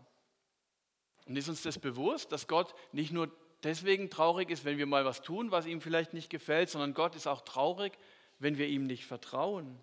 Und 1.24 1.36
ist 1.36 1.48
uns 1.48 1.62
das 1.62 1.78
bewusst, 1.78 2.32
dass 2.32 2.48
Gott 2.48 2.74
nicht 2.92 3.12
nur 3.12 3.30
deswegen 3.62 4.10
traurig 4.10 4.50
ist, 4.50 4.66
wenn 4.66 4.76
wir 4.76 4.84
mal 4.84 5.06
was 5.06 5.22
tun, 5.22 5.52
was 5.52 5.64
ihm 5.64 5.80
vielleicht 5.80 6.12
nicht 6.12 6.28
gefällt, 6.28 6.68
sondern 6.68 6.92
Gott 6.92 7.16
ist 7.16 7.26
auch 7.26 7.40
traurig, 7.40 7.96
wenn 8.38 8.58
wir 8.58 8.68
ihm 8.68 8.86
nicht 8.86 9.06
vertrauen. 9.06 9.80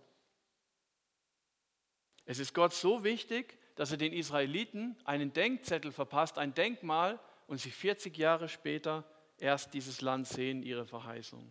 Es 2.25 2.37
ist 2.37 2.53
Gott 2.53 2.73
so 2.75 3.03
wichtig, 3.03 3.57
dass 3.77 3.91
er 3.91 3.97
den 3.97 4.11
Israeliten 4.11 4.97
einen 5.05 5.31
Denkzettel 5.31 5.91
verpasst, 5.91 6.37
ein 6.37 6.53
Denkmal, 6.53 7.19
und 7.47 7.59
sie 7.59 7.71
40 7.71 8.17
Jahre 8.17 8.49
später 8.49 9.05
erst 9.37 9.73
dieses 9.73 10.01
Land 10.01 10.27
sehen, 10.27 10.63
ihre 10.63 10.85
Verheißung. 10.85 11.49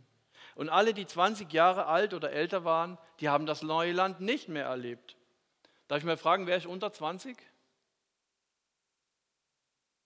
Und 0.55 0.69
alle, 0.69 0.93
die 0.93 1.07
20 1.07 1.53
Jahre 1.53 1.87
alt 1.87 2.15
oder 2.15 2.33
älter 2.33 2.65
waren, 2.65 2.99
die 3.21 3.29
haben 3.29 3.47
das 3.47 3.63
neue 3.63 3.93
Land 3.93 4.21
nicht 4.21 4.49
mehr 4.49 4.67
erlebt. 4.67 5.17
Darf 5.89 5.99
ich 5.99 6.05
mal 6.05 6.17
fragen, 6.17 6.47
wer 6.47 6.57
ist 6.57 6.67
unter 6.67 6.93
20? 6.93 7.37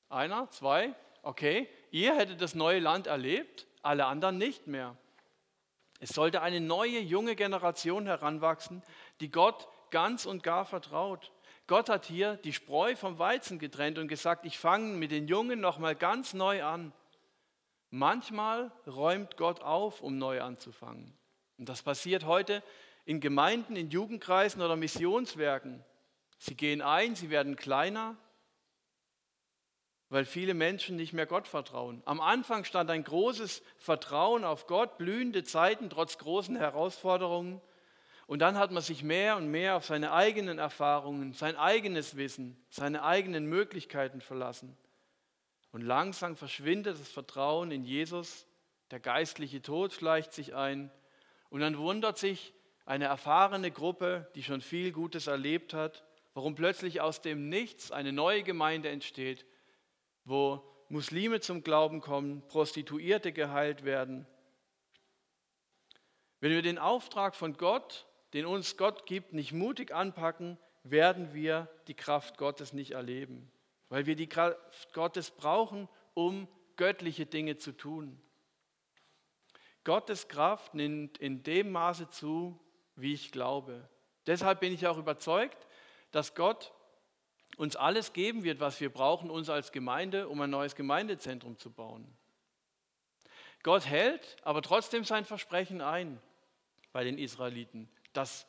Einer? 0.09 0.51
Zwei? 0.51 0.95
Okay. 1.23 1.69
Ihr 1.91 2.17
hättet 2.17 2.41
das 2.41 2.55
neue 2.55 2.81
Land 2.81 3.07
erlebt, 3.07 3.67
alle 3.83 4.07
anderen 4.07 4.39
nicht 4.39 4.67
mehr. 4.67 4.97
Es 6.01 6.11
sollte 6.11 6.43
eine 6.43 6.61
neue, 6.61 7.01
junge 7.01 7.37
Generation 7.37 8.07
heranwachsen, 8.07 8.83
die 9.21 9.31
Gott 9.31 9.69
ganz 9.91 10.27
und 10.27 10.43
gar 10.43 10.65
vertraut. 10.65 11.31
Gott 11.71 11.89
hat 11.89 12.05
hier 12.05 12.35
die 12.39 12.53
Spreu 12.53 12.97
vom 12.97 13.21
Weizen 13.21 13.61
getrennt 13.61 13.97
und 13.99 14.09
gesagt, 14.09 14.45
ich 14.45 14.59
fange 14.59 14.97
mit 14.97 15.13
den 15.13 15.29
Jungen 15.29 15.61
nochmal 15.61 15.95
ganz 15.95 16.35
neu 16.35 16.65
an. 16.65 16.93
Manchmal 17.91 18.73
räumt 18.89 19.37
Gott 19.37 19.61
auf, 19.61 20.01
um 20.01 20.19
neu 20.19 20.43
anzufangen. 20.43 21.17
Und 21.59 21.69
das 21.69 21.83
passiert 21.83 22.25
heute 22.25 22.65
in 23.05 23.21
Gemeinden, 23.21 23.77
in 23.77 23.89
Jugendkreisen 23.89 24.61
oder 24.63 24.75
Missionswerken. 24.75 25.85
Sie 26.39 26.57
gehen 26.57 26.83
ein, 26.83 27.15
sie 27.15 27.31
werden 27.31 27.55
kleiner, 27.55 28.17
weil 30.09 30.25
viele 30.25 30.55
Menschen 30.55 30.97
nicht 30.97 31.13
mehr 31.13 31.27
Gott 31.27 31.47
vertrauen. 31.47 32.03
Am 32.05 32.21
Anfang 32.21 32.65
stand 32.65 32.91
ein 32.91 33.05
großes 33.05 33.63
Vertrauen 33.79 34.43
auf 34.43 34.67
Gott, 34.67 34.99
blühende 34.99 35.45
Zeiten 35.45 35.89
trotz 35.89 36.19
großen 36.19 36.57
Herausforderungen. 36.57 37.61
Und 38.31 38.39
dann 38.39 38.59
hat 38.59 38.71
man 38.71 38.81
sich 38.81 39.03
mehr 39.03 39.37
und 39.37 39.51
mehr 39.51 39.75
auf 39.75 39.85
seine 39.85 40.13
eigenen 40.13 40.61
Erfahrungen, 40.61 41.33
sein 41.33 41.57
eigenes 41.57 42.15
Wissen, 42.15 42.57
seine 42.69 43.03
eigenen 43.03 43.47
Möglichkeiten 43.47 44.21
verlassen. 44.21 44.77
Und 45.73 45.83
langsam 45.83 46.37
verschwindet 46.37 47.01
das 47.01 47.09
Vertrauen 47.09 47.73
in 47.73 47.83
Jesus, 47.83 48.47
der 48.93 49.01
geistliche 49.01 49.63
Tod 49.63 49.93
schleicht 49.93 50.33
sich 50.33 50.55
ein. 50.55 50.93
Und 51.49 51.59
dann 51.59 51.77
wundert 51.77 52.19
sich 52.19 52.55
eine 52.87 53.07
erfahrene 53.07 53.73
Gruppe, 53.73 54.31
die 54.37 54.45
schon 54.45 54.61
viel 54.61 54.93
Gutes 54.93 55.27
erlebt 55.27 55.75
hat, 55.75 56.05
warum 56.33 56.55
plötzlich 56.55 57.01
aus 57.01 57.21
dem 57.21 57.49
Nichts 57.49 57.91
eine 57.91 58.13
neue 58.13 58.45
Gemeinde 58.45 58.91
entsteht, 58.91 59.45
wo 60.25 60.63
Muslime 60.89 61.41
zum 61.41 61.65
Glauben 61.65 62.01
kommen, 62.01 62.47
Prostituierte 62.47 63.33
geheilt 63.33 63.85
werden. 63.85 64.25
Wenn 66.39 66.53
wir 66.53 66.63
den 66.63 66.79
Auftrag 66.79 67.35
von 67.35 67.55
Gott, 67.57 68.07
den 68.33 68.47
uns 68.47 68.77
Gott 68.77 69.07
gibt, 69.07 69.33
nicht 69.33 69.53
mutig 69.53 69.93
anpacken, 69.93 70.59
werden 70.83 71.35
wir 71.35 71.69
die 71.89 71.95
Kraft 71.95 72.39
Gottes 72.39 72.73
nicht 72.73 72.93
erleben, 72.93 73.51
weil 73.89 74.07
wir 74.07 74.17
die 74.17 74.29
Kraft 74.29 74.93
Gottes 74.93 75.31
brauchen, 75.31 75.89
um 76.15 76.49
göttliche 76.77 77.27
Dinge 77.27 77.59
zu 77.59 77.73
tun. 77.73 78.21
Gottes 79.85 80.29
Kraft 80.29 80.75
nimmt 80.75 81.19
in 81.19 81.43
dem 81.43 81.73
Maße 81.73 82.11
zu, 82.11 82.59
wie 82.97 83.15
ich 83.15 83.33
glaube. 83.33 83.89
Deshalb 84.27 84.61
bin 84.61 84.73
ich 84.73 84.87
auch 84.87 84.99
überzeugt, 84.99 85.67
dass 86.11 86.35
Gott 86.35 86.73
uns 87.57 87.77
alles 87.77 88.13
geben 88.13 88.45
wird, 88.45 88.61
was 88.61 88.81
wir 88.81 88.91
brauchen, 88.91 89.31
uns 89.31 89.49
als 89.51 89.73
Gemeinde, 89.73 90.29
um 90.29 90.41
ein 90.41 90.51
neues 90.51 90.75
Gemeindezentrum 90.75 91.59
zu 91.59 91.71
bauen. 91.71 92.07
Gott 93.63 93.87
hält 93.87 94.37
aber 94.43 94.63
trotzdem 94.63 95.05
sein 95.05 95.25
Versprechen 95.25 95.81
ein 95.81 96.21
bei 96.93 97.05
den 97.05 97.19
Israeliten. 97.19 97.91
Das 98.13 98.47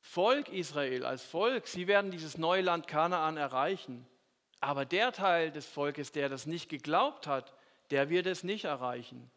Volk 0.00 0.48
Israel 0.48 1.04
als 1.04 1.22
Volk, 1.22 1.66
sie 1.66 1.86
werden 1.86 2.10
dieses 2.10 2.38
neue 2.38 2.62
Land 2.62 2.86
Kanaan 2.86 3.36
erreichen. 3.36 4.06
Aber 4.60 4.84
der 4.84 5.12
Teil 5.12 5.50
des 5.50 5.66
Volkes, 5.66 6.12
der 6.12 6.28
das 6.28 6.46
nicht 6.46 6.68
geglaubt 6.68 7.26
hat, 7.26 7.54
der 7.90 8.10
wird 8.10 8.26
es 8.26 8.44
nicht 8.44 8.64
erreichen. 8.64 9.30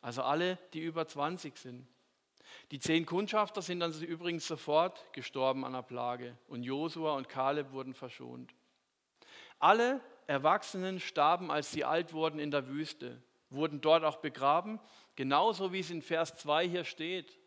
Also 0.00 0.22
alle, 0.22 0.58
die 0.72 0.80
über 0.80 1.06
20 1.06 1.56
sind. 1.56 1.86
Die 2.70 2.78
zehn 2.78 3.06
Kundschafter 3.06 3.62
sind 3.62 3.80
dann 3.80 3.92
übrigens 4.02 4.46
sofort 4.46 5.12
gestorben 5.12 5.64
an 5.64 5.72
der 5.72 5.82
Plage 5.82 6.36
und 6.48 6.62
Josua 6.62 7.14
und 7.14 7.28
Kaleb 7.28 7.72
wurden 7.72 7.94
verschont. 7.94 8.54
Alle 9.58 10.00
Erwachsenen 10.26 11.00
starben, 11.00 11.50
als 11.50 11.70
sie 11.70 11.84
alt 11.84 12.12
wurden 12.12 12.38
in 12.38 12.50
der 12.50 12.68
Wüste, 12.68 13.22
wurden 13.50 13.80
dort 13.80 14.04
auch 14.04 14.16
begraben, 14.16 14.80
genauso 15.16 15.72
wie 15.72 15.80
es 15.80 15.90
in 15.90 16.02
Vers 16.02 16.36
2 16.36 16.68
hier 16.68 16.84
steht. 16.84 17.38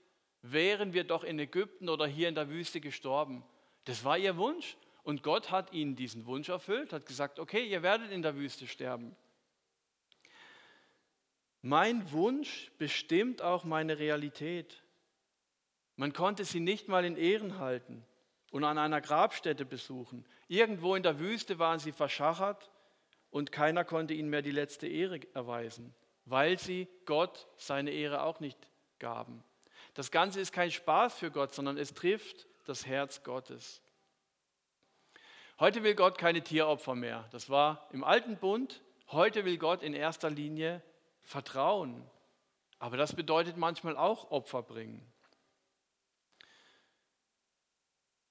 Wären 0.41 0.93
wir 0.93 1.03
doch 1.03 1.23
in 1.23 1.39
Ägypten 1.39 1.89
oder 1.89 2.07
hier 2.07 2.29
in 2.29 2.35
der 2.35 2.49
Wüste 2.49 2.79
gestorben. 2.79 3.43
Das 3.85 4.03
war 4.03 4.17
ihr 4.17 4.37
Wunsch 4.37 4.77
und 5.03 5.23
Gott 5.23 5.51
hat 5.51 5.73
ihnen 5.73 5.95
diesen 5.95 6.25
Wunsch 6.25 6.49
erfüllt, 6.49 6.91
hat 6.91 7.05
gesagt, 7.05 7.39
okay, 7.39 7.65
ihr 7.65 7.83
werdet 7.83 8.11
in 8.11 8.21
der 8.21 8.35
Wüste 8.35 8.67
sterben. 8.67 9.15
Mein 11.61 12.11
Wunsch 12.11 12.71
bestimmt 12.77 13.41
auch 13.41 13.63
meine 13.63 13.99
Realität. 13.99 14.83
Man 15.95 16.13
konnte 16.13 16.45
sie 16.45 16.59
nicht 16.59 16.87
mal 16.87 17.03
in 17.05 17.17
Ehren 17.17 17.57
halten 17.59 18.05
und 18.51 18.63
an 18.63 18.77
einer 18.77 19.01
Grabstätte 19.01 19.65
besuchen. 19.65 20.25
Irgendwo 20.47 20.95
in 20.95 21.03
der 21.03 21.19
Wüste 21.19 21.59
waren 21.59 21.79
sie 21.79 21.91
verschachert 21.91 22.69
und 23.29 23.51
keiner 23.51 23.83
konnte 23.83 24.13
ihnen 24.13 24.29
mehr 24.29 24.41
die 24.41 24.51
letzte 24.51 24.87
Ehre 24.87 25.19
erweisen, 25.33 25.93
weil 26.25 26.57
sie 26.59 26.87
Gott 27.05 27.47
seine 27.57 27.91
Ehre 27.91 28.23
auch 28.23 28.39
nicht 28.39 28.69
gaben. 28.99 29.43
Das 29.97 30.11
Ganze 30.11 30.39
ist 30.39 30.51
kein 30.51 30.69
Spaß 30.69 31.15
für 31.15 31.31
Gott, 31.31 31.55
sondern 31.55 31.75
es 31.75 31.91
trifft 31.91 32.45
das 32.65 32.85
Herz 32.85 33.23
Gottes. 33.23 33.81
Heute 35.59 35.81
will 35.81 35.95
Gott 35.95 36.19
keine 36.19 36.43
Tieropfer 36.43 36.93
mehr. 36.93 37.27
Das 37.31 37.49
war 37.49 37.89
im 37.91 38.03
alten 38.03 38.37
Bund. 38.37 38.83
Heute 39.07 39.43
will 39.43 39.57
Gott 39.57 39.81
in 39.81 39.95
erster 39.95 40.29
Linie 40.29 40.83
Vertrauen. 41.23 42.07
Aber 42.77 42.95
das 42.95 43.15
bedeutet 43.15 43.57
manchmal 43.57 43.97
auch 43.97 44.29
Opfer 44.29 44.61
bringen. 44.61 45.01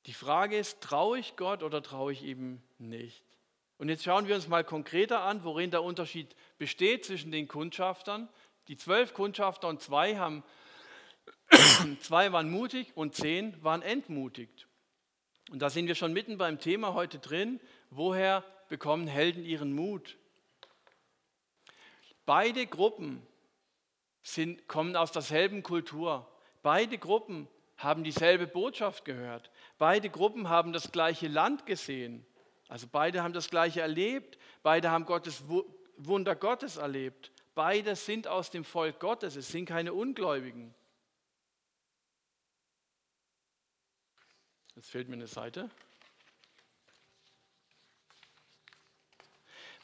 Die 0.06 0.14
Frage 0.14 0.56
ist, 0.56 0.80
traue 0.80 1.18
ich 1.18 1.34
Gott 1.34 1.64
oder 1.64 1.82
traue 1.82 2.12
ich 2.12 2.22
ihm 2.22 2.62
nicht? 2.78 3.24
Und 3.76 3.88
jetzt 3.88 4.04
schauen 4.04 4.28
wir 4.28 4.36
uns 4.36 4.46
mal 4.46 4.62
konkreter 4.62 5.22
an, 5.22 5.42
worin 5.42 5.72
der 5.72 5.82
Unterschied 5.82 6.36
besteht 6.58 7.04
zwischen 7.04 7.32
den 7.32 7.48
Kundschaftern. 7.48 8.28
Die 8.68 8.76
zwölf 8.76 9.14
Kundschafter 9.14 9.66
und 9.66 9.82
zwei 9.82 10.16
haben, 10.16 10.44
zwei 12.00 12.32
waren 12.32 12.50
mutig 12.50 12.96
und 12.96 13.14
zehn 13.14 13.62
waren 13.62 13.82
entmutigt. 13.82 14.66
Und 15.50 15.60
da 15.60 15.70
sind 15.70 15.86
wir 15.86 15.94
schon 15.94 16.12
mitten 16.12 16.38
beim 16.38 16.58
Thema 16.58 16.94
heute 16.94 17.18
drin. 17.18 17.60
Woher 17.90 18.42
bekommen 18.68 19.06
Helden 19.06 19.44
ihren 19.44 19.72
Mut? 19.72 20.16
Beide 22.24 22.66
Gruppen 22.66 23.24
sind, 24.22 24.66
kommen 24.66 24.96
aus 24.96 25.12
derselben 25.12 25.62
Kultur. 25.62 26.28
Beide 26.62 26.98
Gruppen 26.98 27.46
haben 27.76 28.02
dieselbe 28.02 28.46
Botschaft 28.46 29.04
gehört. 29.04 29.50
Beide 29.78 30.10
Gruppen 30.10 30.48
haben 30.48 30.72
das 30.72 30.90
gleiche 30.90 31.28
Land 31.28 31.66
gesehen. 31.66 32.26
Also 32.68 32.88
beide 32.90 33.22
haben 33.22 33.32
das 33.32 33.50
gleiche 33.50 33.80
erlebt. 33.82 34.38
Beide 34.64 34.90
haben 34.90 35.04
Gottes 35.04 35.44
Wunder 35.96 36.34
Gottes 36.34 36.76
erlebt. 36.76 37.30
Beide 37.54 37.94
sind 37.94 38.26
aus 38.26 38.50
dem 38.50 38.64
Volk 38.64 38.98
Gottes. 38.98 39.36
Es 39.36 39.48
sind 39.48 39.66
keine 39.66 39.94
Ungläubigen. 39.94 40.74
Jetzt 44.76 44.90
fehlt 44.90 45.08
mir 45.08 45.14
eine 45.14 45.26
Seite. 45.26 45.70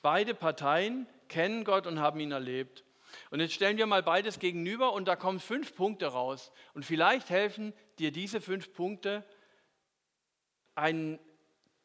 Beide 0.03 0.35
Parteien 0.35 1.07
kennen 1.29 1.65
Gott 1.65 1.87
und 1.87 1.99
haben 1.99 2.21
ihn 2.21 2.33
erlebt. 2.33 2.85
Und 3.31 3.41
jetzt 3.41 3.55
stellen 3.55 3.79
wir 3.79 3.87
mal 3.87 4.03
beides 4.03 4.39
gegenüber 4.39 4.93
und 4.93 5.07
da 5.07 5.17
kommen 5.17 5.41
fünf 5.41 5.75
Punkte 5.75 6.07
raus. 6.07 6.53
Und 6.75 6.85
vielleicht 6.85 7.31
helfen 7.31 7.73
dir 7.99 8.13
diese 8.13 8.41
fünf 8.43 8.75
Punkte, 8.75 9.25
einen, 10.75 11.19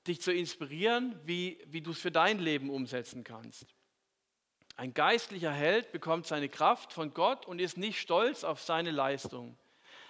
dich 0.05 0.21
zu 0.21 0.33
inspirieren, 0.33 1.17
wie, 1.23 1.63
wie 1.67 1.81
du 1.81 1.91
es 1.91 1.99
für 1.99 2.11
dein 2.11 2.39
Leben 2.39 2.69
umsetzen 2.69 3.23
kannst. 3.23 3.67
Ein 4.75 4.93
geistlicher 4.93 5.51
Held 5.51 5.91
bekommt 5.93 6.27
seine 6.27 6.49
Kraft 6.49 6.91
von 6.91 7.13
Gott 7.13 7.45
und 7.45 7.59
ist 7.59 7.77
nicht 7.77 7.99
stolz 7.99 8.43
auf 8.43 8.61
seine 8.61 8.91
Leistung. 8.91 9.57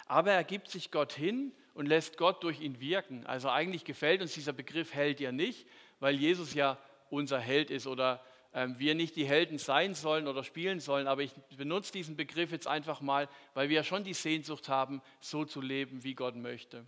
Aber 0.07 0.31
er 0.31 0.43
gibt 0.43 0.69
sich 0.69 0.91
Gott 0.91 1.13
hin 1.13 1.53
und 1.73 1.85
lässt 1.85 2.17
Gott 2.17 2.43
durch 2.43 2.59
ihn 2.61 2.79
wirken. 2.79 3.25
Also 3.25 3.49
eigentlich 3.49 3.85
gefällt 3.85 4.21
uns 4.21 4.33
dieser 4.33 4.53
Begriff 4.53 4.93
Held 4.93 5.19
ja 5.19 5.31
nicht, 5.31 5.67
weil 5.99 6.15
Jesus 6.15 6.53
ja 6.53 6.77
unser 7.09 7.39
Held 7.39 7.69
ist 7.69 7.87
oder 7.87 8.23
ähm, 8.53 8.79
wir 8.79 8.95
nicht 8.95 9.15
die 9.15 9.25
Helden 9.25 9.57
sein 9.57 9.93
sollen 9.93 10.27
oder 10.27 10.43
spielen 10.43 10.79
sollen, 10.79 11.07
aber 11.07 11.21
ich 11.21 11.33
benutze 11.55 11.91
diesen 11.91 12.15
Begriff 12.15 12.51
jetzt 12.51 12.67
einfach 12.67 13.01
mal, 13.01 13.29
weil 13.53 13.69
wir 13.69 13.75
ja 13.77 13.83
schon 13.83 14.03
die 14.03 14.13
Sehnsucht 14.13 14.69
haben, 14.69 15.01
so 15.19 15.45
zu 15.45 15.61
leben, 15.61 16.03
wie 16.03 16.15
Gott 16.15 16.35
möchte. 16.35 16.85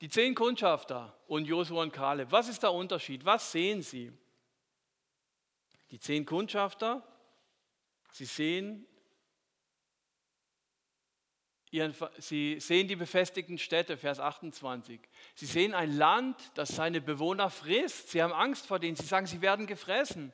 Die 0.00 0.08
zehn 0.08 0.34
Kundschafter 0.34 1.16
und 1.26 1.46
Josua 1.46 1.82
und 1.82 1.92
Kaleb, 1.92 2.30
was 2.30 2.48
ist 2.48 2.62
der 2.62 2.72
Unterschied? 2.72 3.24
Was 3.24 3.52
sehen 3.52 3.82
sie? 3.82 4.12
Die 5.90 5.98
zehn 5.98 6.24
Kundschafter, 6.24 7.02
sie 8.12 8.24
sehen 8.24 8.86
Ihren, 11.72 11.94
sie 12.18 12.58
sehen 12.58 12.88
die 12.88 12.96
befestigten 12.96 13.56
Städte, 13.56 13.96
Vers 13.96 14.18
28. 14.18 15.00
Sie 15.34 15.46
sehen 15.46 15.72
ein 15.72 15.96
Land, 15.96 16.36
das 16.54 16.70
seine 16.70 17.00
Bewohner 17.00 17.48
frisst. 17.48 18.10
Sie 18.10 18.22
haben 18.22 18.32
Angst 18.32 18.66
vor 18.66 18.80
denen. 18.80 18.96
Sie 18.96 19.06
sagen, 19.06 19.26
sie 19.26 19.40
werden 19.40 19.66
gefressen. 19.66 20.32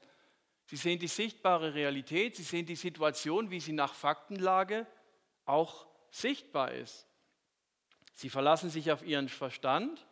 Sie 0.64 0.76
sehen 0.76 0.98
die 0.98 1.08
sichtbare 1.08 1.74
Realität. 1.74 2.36
Sie 2.36 2.42
sehen 2.42 2.64
die 2.64 2.76
Situation, 2.76 3.50
wie 3.50 3.60
sie 3.60 3.72
nach 3.72 3.92
Faktenlage 3.92 4.86
auch 5.44 5.86
sichtbar 6.10 6.72
ist. 6.72 7.06
Sie 8.14 8.30
verlassen 8.30 8.70
sich 8.70 8.90
auf 8.90 9.04
ihren 9.04 9.28
Verstand, 9.28 10.06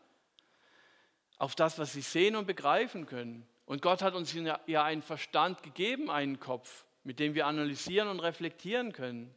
auf 1.38 1.54
das, 1.54 1.78
was 1.78 1.94
sie 1.94 2.02
sehen 2.02 2.36
und 2.36 2.46
begreifen 2.46 3.06
können. 3.06 3.48
Und 3.64 3.80
Gott 3.80 4.02
hat 4.02 4.14
uns 4.14 4.34
ja 4.66 4.84
einen 4.84 5.00
Verstand 5.00 5.62
gegeben, 5.62 6.10
einen 6.10 6.38
Kopf, 6.38 6.84
mit 7.02 7.18
dem 7.18 7.34
wir 7.34 7.46
analysieren 7.46 8.08
und 8.08 8.20
reflektieren 8.20 8.92
können. 8.92 9.34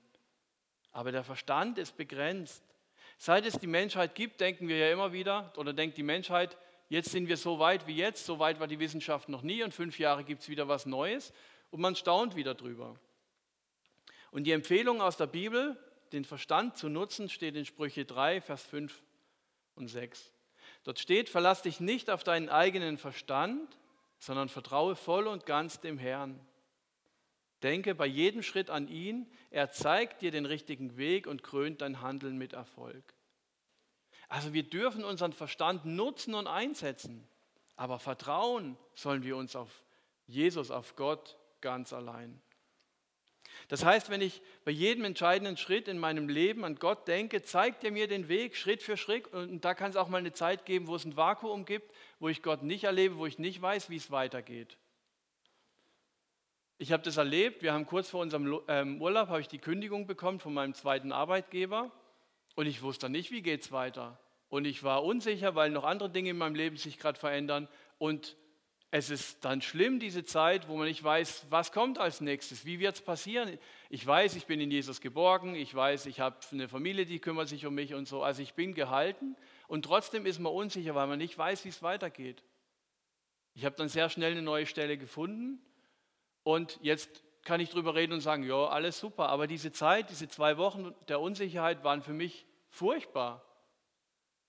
Aber 0.91 1.11
der 1.11 1.23
Verstand 1.23 1.77
ist 1.77 1.97
begrenzt. 1.97 2.63
Seit 3.17 3.45
es 3.45 3.59
die 3.59 3.67
Menschheit 3.67 4.15
gibt, 4.15 4.41
denken 4.41 4.67
wir 4.67 4.77
ja 4.77 4.91
immer 4.91 5.11
wieder, 5.11 5.51
oder 5.57 5.73
denkt 5.73 5.97
die 5.97 6.03
Menschheit, 6.03 6.57
jetzt 6.89 7.11
sind 7.11 7.27
wir 7.27 7.37
so 7.37 7.59
weit 7.59 7.87
wie 7.87 7.95
jetzt, 7.95 8.25
so 8.25 8.39
weit 8.39 8.59
war 8.59 8.67
die 8.67 8.79
Wissenschaft 8.79 9.29
noch 9.29 9.41
nie 9.41 9.63
und 9.63 9.73
fünf 9.73 9.99
Jahre 9.99 10.23
gibt 10.23 10.43
es 10.43 10.49
wieder 10.49 10.67
was 10.67 10.85
Neues 10.85 11.33
und 11.71 11.81
man 11.81 11.95
staunt 11.95 12.35
wieder 12.35 12.53
drüber. 12.53 12.95
Und 14.31 14.43
die 14.43 14.51
Empfehlung 14.51 15.01
aus 15.01 15.17
der 15.17 15.27
Bibel, 15.27 15.77
den 16.11 16.25
Verstand 16.25 16.77
zu 16.77 16.89
nutzen, 16.89 17.29
steht 17.29 17.55
in 17.55 17.65
Sprüche 17.65 18.05
3, 18.05 18.41
Vers 18.41 18.63
5 18.63 19.01
und 19.75 19.87
6. 19.87 20.31
Dort 20.83 20.99
steht, 20.99 21.29
verlass 21.29 21.61
dich 21.61 21.79
nicht 21.79 22.09
auf 22.09 22.23
deinen 22.23 22.49
eigenen 22.49 22.97
Verstand, 22.97 23.77
sondern 24.19 24.49
vertraue 24.49 24.95
voll 24.95 25.27
und 25.27 25.45
ganz 25.45 25.79
dem 25.79 25.97
Herrn. 25.97 26.39
Denke 27.63 27.95
bei 27.95 28.05
jedem 28.05 28.43
Schritt 28.43 28.69
an 28.69 28.87
ihn, 28.87 29.31
er 29.49 29.71
zeigt 29.71 30.21
dir 30.21 30.31
den 30.31 30.45
richtigen 30.45 30.97
Weg 30.97 31.25
und 31.25 31.43
krönt 31.43 31.81
dein 31.81 32.01
Handeln 32.01 32.37
mit 32.37 32.53
Erfolg. 32.53 33.15
Also 34.29 34.53
wir 34.53 34.63
dürfen 34.63 35.03
unseren 35.03 35.33
Verstand 35.33 35.85
nutzen 35.85 36.35
und 36.35 36.47
einsetzen, 36.47 37.27
aber 37.75 37.99
vertrauen 37.99 38.77
sollen 38.93 39.23
wir 39.23 39.37
uns 39.37 39.55
auf 39.55 39.83
Jesus, 40.27 40.69
auf 40.69 40.95
Gott 40.95 41.37
ganz 41.61 41.93
allein. 41.93 42.41
Das 43.69 43.83
heißt, 43.83 44.09
wenn 44.09 44.21
ich 44.21 44.41
bei 44.65 44.71
jedem 44.71 45.05
entscheidenden 45.05 45.57
Schritt 45.57 45.87
in 45.87 45.97
meinem 45.97 46.29
Leben 46.29 46.63
an 46.63 46.75
Gott 46.75 47.07
denke, 47.07 47.41
zeigt 47.41 47.83
er 47.83 47.91
mir 47.91 48.07
den 48.07 48.27
Weg 48.27 48.55
Schritt 48.55 48.83
für 48.83 48.97
Schritt. 48.97 49.27
Und 49.27 49.65
da 49.65 49.73
kann 49.73 49.89
es 49.89 49.95
auch 49.95 50.09
mal 50.09 50.19
eine 50.19 50.33
Zeit 50.33 50.65
geben, 50.65 50.87
wo 50.87 50.95
es 50.95 51.05
ein 51.05 51.17
Vakuum 51.17 51.65
gibt, 51.65 51.91
wo 52.19 52.29
ich 52.29 52.43
Gott 52.43 52.63
nicht 52.63 52.83
erlebe, 52.83 53.17
wo 53.17 53.25
ich 53.25 53.39
nicht 53.39 53.61
weiß, 53.61 53.89
wie 53.89 53.97
es 53.97 54.11
weitergeht. 54.11 54.77
Ich 56.79 56.91
habe 56.91 57.01
das 57.01 57.17
erlebt. 57.17 57.63
Wir 57.63 57.73
haben 57.73 57.87
kurz 57.87 58.09
vor 58.09 58.21
unserem 58.21 58.61
ähm, 58.67 59.01
Urlaub 59.01 59.29
habe 59.29 59.41
ich 59.41 59.47
die 59.47 59.57
Kündigung 59.57 60.05
bekommen 60.05 60.39
von 60.39 60.53
meinem 60.53 60.75
zweiten 60.75 61.11
Arbeitgeber 61.11 61.91
und 62.55 62.67
ich 62.67 62.83
wusste 62.83 63.09
nicht, 63.09 63.31
wie 63.31 63.41
geht 63.41 63.61
es 63.61 63.71
weiter. 63.71 64.19
Und 64.47 64.65
ich 64.65 64.83
war 64.83 65.03
unsicher, 65.03 65.55
weil 65.55 65.71
noch 65.71 65.83
andere 65.83 66.11
Dinge 66.11 66.29
in 66.29 66.37
meinem 66.37 66.53
Leben 66.53 66.77
sich 66.77 66.99
gerade 66.99 67.19
verändern. 67.19 67.67
Und 67.97 68.37
es 68.91 69.09
ist 69.09 69.43
dann 69.43 69.63
schlimm, 69.63 69.99
diese 69.99 70.23
Zeit, 70.23 70.67
wo 70.67 70.77
man 70.77 70.87
nicht 70.87 71.03
weiß, 71.03 71.47
was 71.49 71.71
kommt 71.71 71.97
als 71.97 72.21
nächstes, 72.21 72.63
wie 72.63 72.79
wird 72.79 72.95
es 72.95 73.01
passieren. 73.01 73.57
Ich 73.89 74.05
weiß, 74.05 74.35
ich 74.35 74.45
bin 74.45 74.61
in 74.61 74.69
Jesus 74.69 75.01
geborgen, 75.01 75.55
ich 75.55 75.73
weiß, 75.73 76.05
ich 76.05 76.19
habe 76.19 76.37
eine 76.51 76.69
Familie, 76.69 77.07
die 77.07 77.19
kümmert 77.19 77.47
sich 77.47 77.65
um 77.65 77.73
mich 77.73 77.95
und 77.95 78.07
so. 78.07 78.21
Also 78.21 78.43
ich 78.43 78.53
bin 78.53 78.75
gehalten 78.75 79.35
und 79.67 79.83
trotzdem 79.83 80.27
ist 80.27 80.39
man 80.39 80.53
unsicher, 80.53 80.93
weil 80.93 81.07
man 81.07 81.17
nicht 81.17 81.37
weiß, 81.37 81.65
wie 81.65 81.69
es 81.69 81.81
weitergeht. 81.81 82.43
Ich 83.55 83.65
habe 83.65 83.75
dann 83.75 83.89
sehr 83.89 84.09
schnell 84.09 84.33
eine 84.33 84.43
neue 84.43 84.67
Stelle 84.67 84.99
gefunden 84.99 85.59
und 86.47 86.79
jetzt 86.81 87.25
kann 87.43 87.59
ich 87.59 87.71
darüber 87.71 87.93
reden 87.93 88.13
und 88.13 88.21
sagen, 88.21 88.43
ja, 88.43 88.67
alles 88.67 88.97
super. 88.97 89.27
Aber 89.27 89.47
diese 89.47 89.73
Zeit, 89.73 90.09
diese 90.09 90.29
zwei 90.29 90.57
Wochen 90.57 90.95
der 91.09 91.19
Unsicherheit 91.19 91.83
waren 91.83 92.01
für 92.01 92.13
mich 92.13 92.45
furchtbar. 92.69 93.43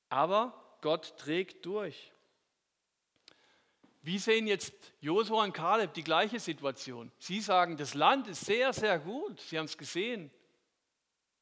Aber 0.09 0.79
Gott 0.81 1.17
trägt 1.19 1.67
durch. 1.67 2.13
Wie 4.01 4.19
sehen 4.19 4.47
jetzt 4.47 4.73
Josua 5.01 5.43
und 5.43 5.53
Kaleb 5.53 5.93
die 5.95 6.05
gleiche 6.05 6.39
Situation? 6.39 7.11
Sie 7.19 7.41
sagen, 7.41 7.77
das 7.77 7.95
Land 7.95 8.29
ist 8.29 8.45
sehr, 8.45 8.73
sehr 8.73 9.01
gut. 9.01 9.41
Sie 9.41 9.59
haben 9.59 9.67
es 9.67 9.77
gesehen. 9.77 10.31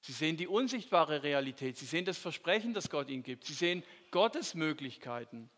Sie 0.01 0.13
sehen 0.13 0.39
die 0.39 0.49
unsichtbare 0.49 1.23
Realität. 1.23 1.77
Sie 1.77 1.85
sehen 1.85 2.07
das 2.07 2.17
Versprechen, 2.17 2.73
das 2.73 2.89
Gott 2.89 3.11
ihnen 3.11 3.23
gibt. 3.23 3.45
Sie 3.45 3.53
sehen 3.53 3.83
Gottes 4.11 4.55
Möglichkeiten. 4.55 5.51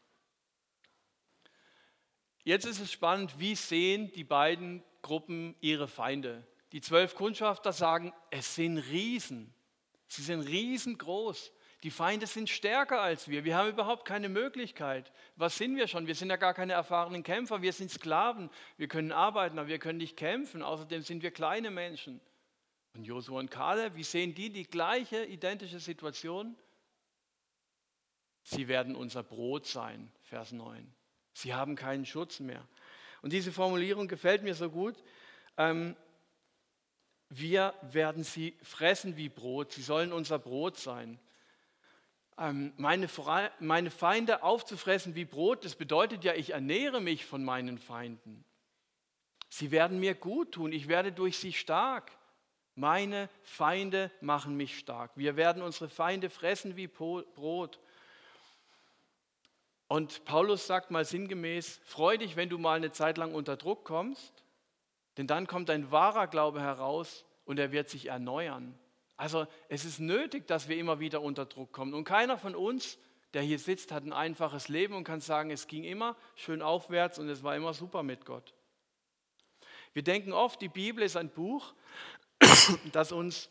Jetzt 2.42 2.64
ist 2.64 2.80
es 2.80 2.90
spannend, 2.90 3.38
wie 3.38 3.54
sehen 3.54 4.10
die 4.12 4.24
beiden 4.24 4.82
Gruppen 5.02 5.56
ihre 5.60 5.88
Feinde? 5.88 6.46
Die 6.72 6.80
zwölf 6.80 7.14
Kundschafter 7.14 7.72
sagen, 7.72 8.12
es 8.30 8.54
sind 8.54 8.78
Riesen. 8.78 9.54
Sie 10.06 10.22
sind 10.22 10.42
riesengroß. 10.42 11.52
Die 11.84 11.90
Feinde 11.90 12.26
sind 12.26 12.48
stärker 12.48 13.00
als 13.00 13.28
wir. 13.28 13.44
Wir 13.44 13.56
haben 13.56 13.68
überhaupt 13.68 14.04
keine 14.04 14.28
Möglichkeit. 14.28 15.12
Was 15.36 15.56
sind 15.56 15.76
wir 15.76 15.86
schon? 15.86 16.08
Wir 16.08 16.16
sind 16.16 16.28
ja 16.28 16.36
gar 16.36 16.54
keine 16.54 16.72
erfahrenen 16.72 17.22
Kämpfer. 17.22 17.62
Wir 17.62 17.72
sind 17.72 17.90
Sklaven. 17.90 18.50
Wir 18.76 18.88
können 18.88 19.12
arbeiten, 19.12 19.58
aber 19.58 19.68
wir 19.68 19.78
können 19.78 19.98
nicht 19.98 20.16
kämpfen. 20.16 20.62
Außerdem 20.62 21.02
sind 21.02 21.22
wir 21.22 21.30
kleine 21.30 21.70
Menschen. 21.70 22.20
Und 22.94 23.04
Josua 23.04 23.38
und 23.38 23.50
Kaleb, 23.50 23.94
wie 23.94 24.02
sehen 24.02 24.34
die 24.34 24.50
die 24.50 24.64
gleiche, 24.64 25.24
identische 25.24 25.78
Situation? 25.78 26.56
Sie 28.42 28.66
werden 28.66 28.96
unser 28.96 29.22
Brot 29.22 29.66
sein, 29.66 30.10
Vers 30.22 30.52
9. 30.52 30.92
Sie 31.32 31.54
haben 31.54 31.76
keinen 31.76 32.06
Schutz 32.06 32.40
mehr. 32.40 32.66
Und 33.22 33.32
diese 33.32 33.52
Formulierung 33.52 34.08
gefällt 34.08 34.42
mir 34.42 34.54
so 34.54 34.70
gut. 34.70 34.96
Ähm, 35.56 35.96
wir 37.28 37.74
werden 37.82 38.24
sie 38.24 38.56
fressen 38.62 39.16
wie 39.16 39.28
Brot. 39.28 39.72
Sie 39.72 39.82
sollen 39.82 40.12
unser 40.12 40.38
Brot 40.38 40.78
sein. 40.78 41.18
Ähm, 42.38 42.72
meine, 42.76 43.08
meine 43.58 43.90
Feinde 43.90 44.42
aufzufressen 44.42 45.14
wie 45.14 45.24
Brot, 45.24 45.64
das 45.64 45.74
bedeutet 45.74 46.24
ja, 46.24 46.34
ich 46.34 46.50
ernähre 46.50 47.00
mich 47.00 47.26
von 47.26 47.44
meinen 47.44 47.78
Feinden. 47.78 48.44
Sie 49.48 49.70
werden 49.70 49.98
mir 49.98 50.14
gut 50.14 50.52
tun, 50.52 50.72
ich 50.72 50.88
werde 50.88 51.10
durch 51.10 51.38
sie 51.38 51.52
stark. 51.52 52.12
Meine 52.74 53.28
Feinde 53.42 54.12
machen 54.20 54.56
mich 54.56 54.78
stark. 54.78 55.10
Wir 55.16 55.34
werden 55.34 55.62
unsere 55.62 55.88
Feinde 55.88 56.30
fressen 56.30 56.76
wie 56.76 56.86
Brot. 56.86 57.80
Und 59.88 60.24
Paulus 60.26 60.66
sagt 60.66 60.90
mal 60.90 61.04
sinngemäß, 61.04 61.80
freu 61.84 62.18
dich, 62.18 62.36
wenn 62.36 62.50
du 62.50 62.58
mal 62.58 62.76
eine 62.76 62.92
Zeit 62.92 63.16
lang 63.16 63.34
unter 63.34 63.56
Druck 63.56 63.84
kommst, 63.84 64.44
denn 65.16 65.26
dann 65.26 65.46
kommt 65.46 65.70
ein 65.70 65.90
wahrer 65.90 66.26
Glaube 66.26 66.60
heraus 66.60 67.24
und 67.46 67.58
er 67.58 67.72
wird 67.72 67.88
sich 67.88 68.06
erneuern. 68.06 68.78
Also 69.16 69.46
es 69.68 69.86
ist 69.86 69.98
nötig, 69.98 70.46
dass 70.46 70.68
wir 70.68 70.76
immer 70.76 71.00
wieder 71.00 71.22
unter 71.22 71.46
Druck 71.46 71.72
kommen. 71.72 71.94
Und 71.94 72.04
keiner 72.04 72.36
von 72.38 72.54
uns, 72.54 72.98
der 73.32 73.42
hier 73.42 73.58
sitzt, 73.58 73.90
hat 73.90 74.04
ein 74.04 74.12
einfaches 74.12 74.68
Leben 74.68 74.94
und 74.94 75.04
kann 75.04 75.20
sagen, 75.20 75.50
es 75.50 75.66
ging 75.66 75.84
immer 75.84 76.16
schön 76.36 76.62
aufwärts 76.62 77.18
und 77.18 77.28
es 77.28 77.42
war 77.42 77.56
immer 77.56 77.72
super 77.72 78.02
mit 78.02 78.26
Gott. 78.26 78.54
Wir 79.94 80.02
denken 80.02 80.32
oft, 80.32 80.60
die 80.60 80.68
Bibel 80.68 81.02
ist 81.02 81.16
ein 81.16 81.30
Buch, 81.30 81.74
das 82.92 83.10
uns 83.10 83.50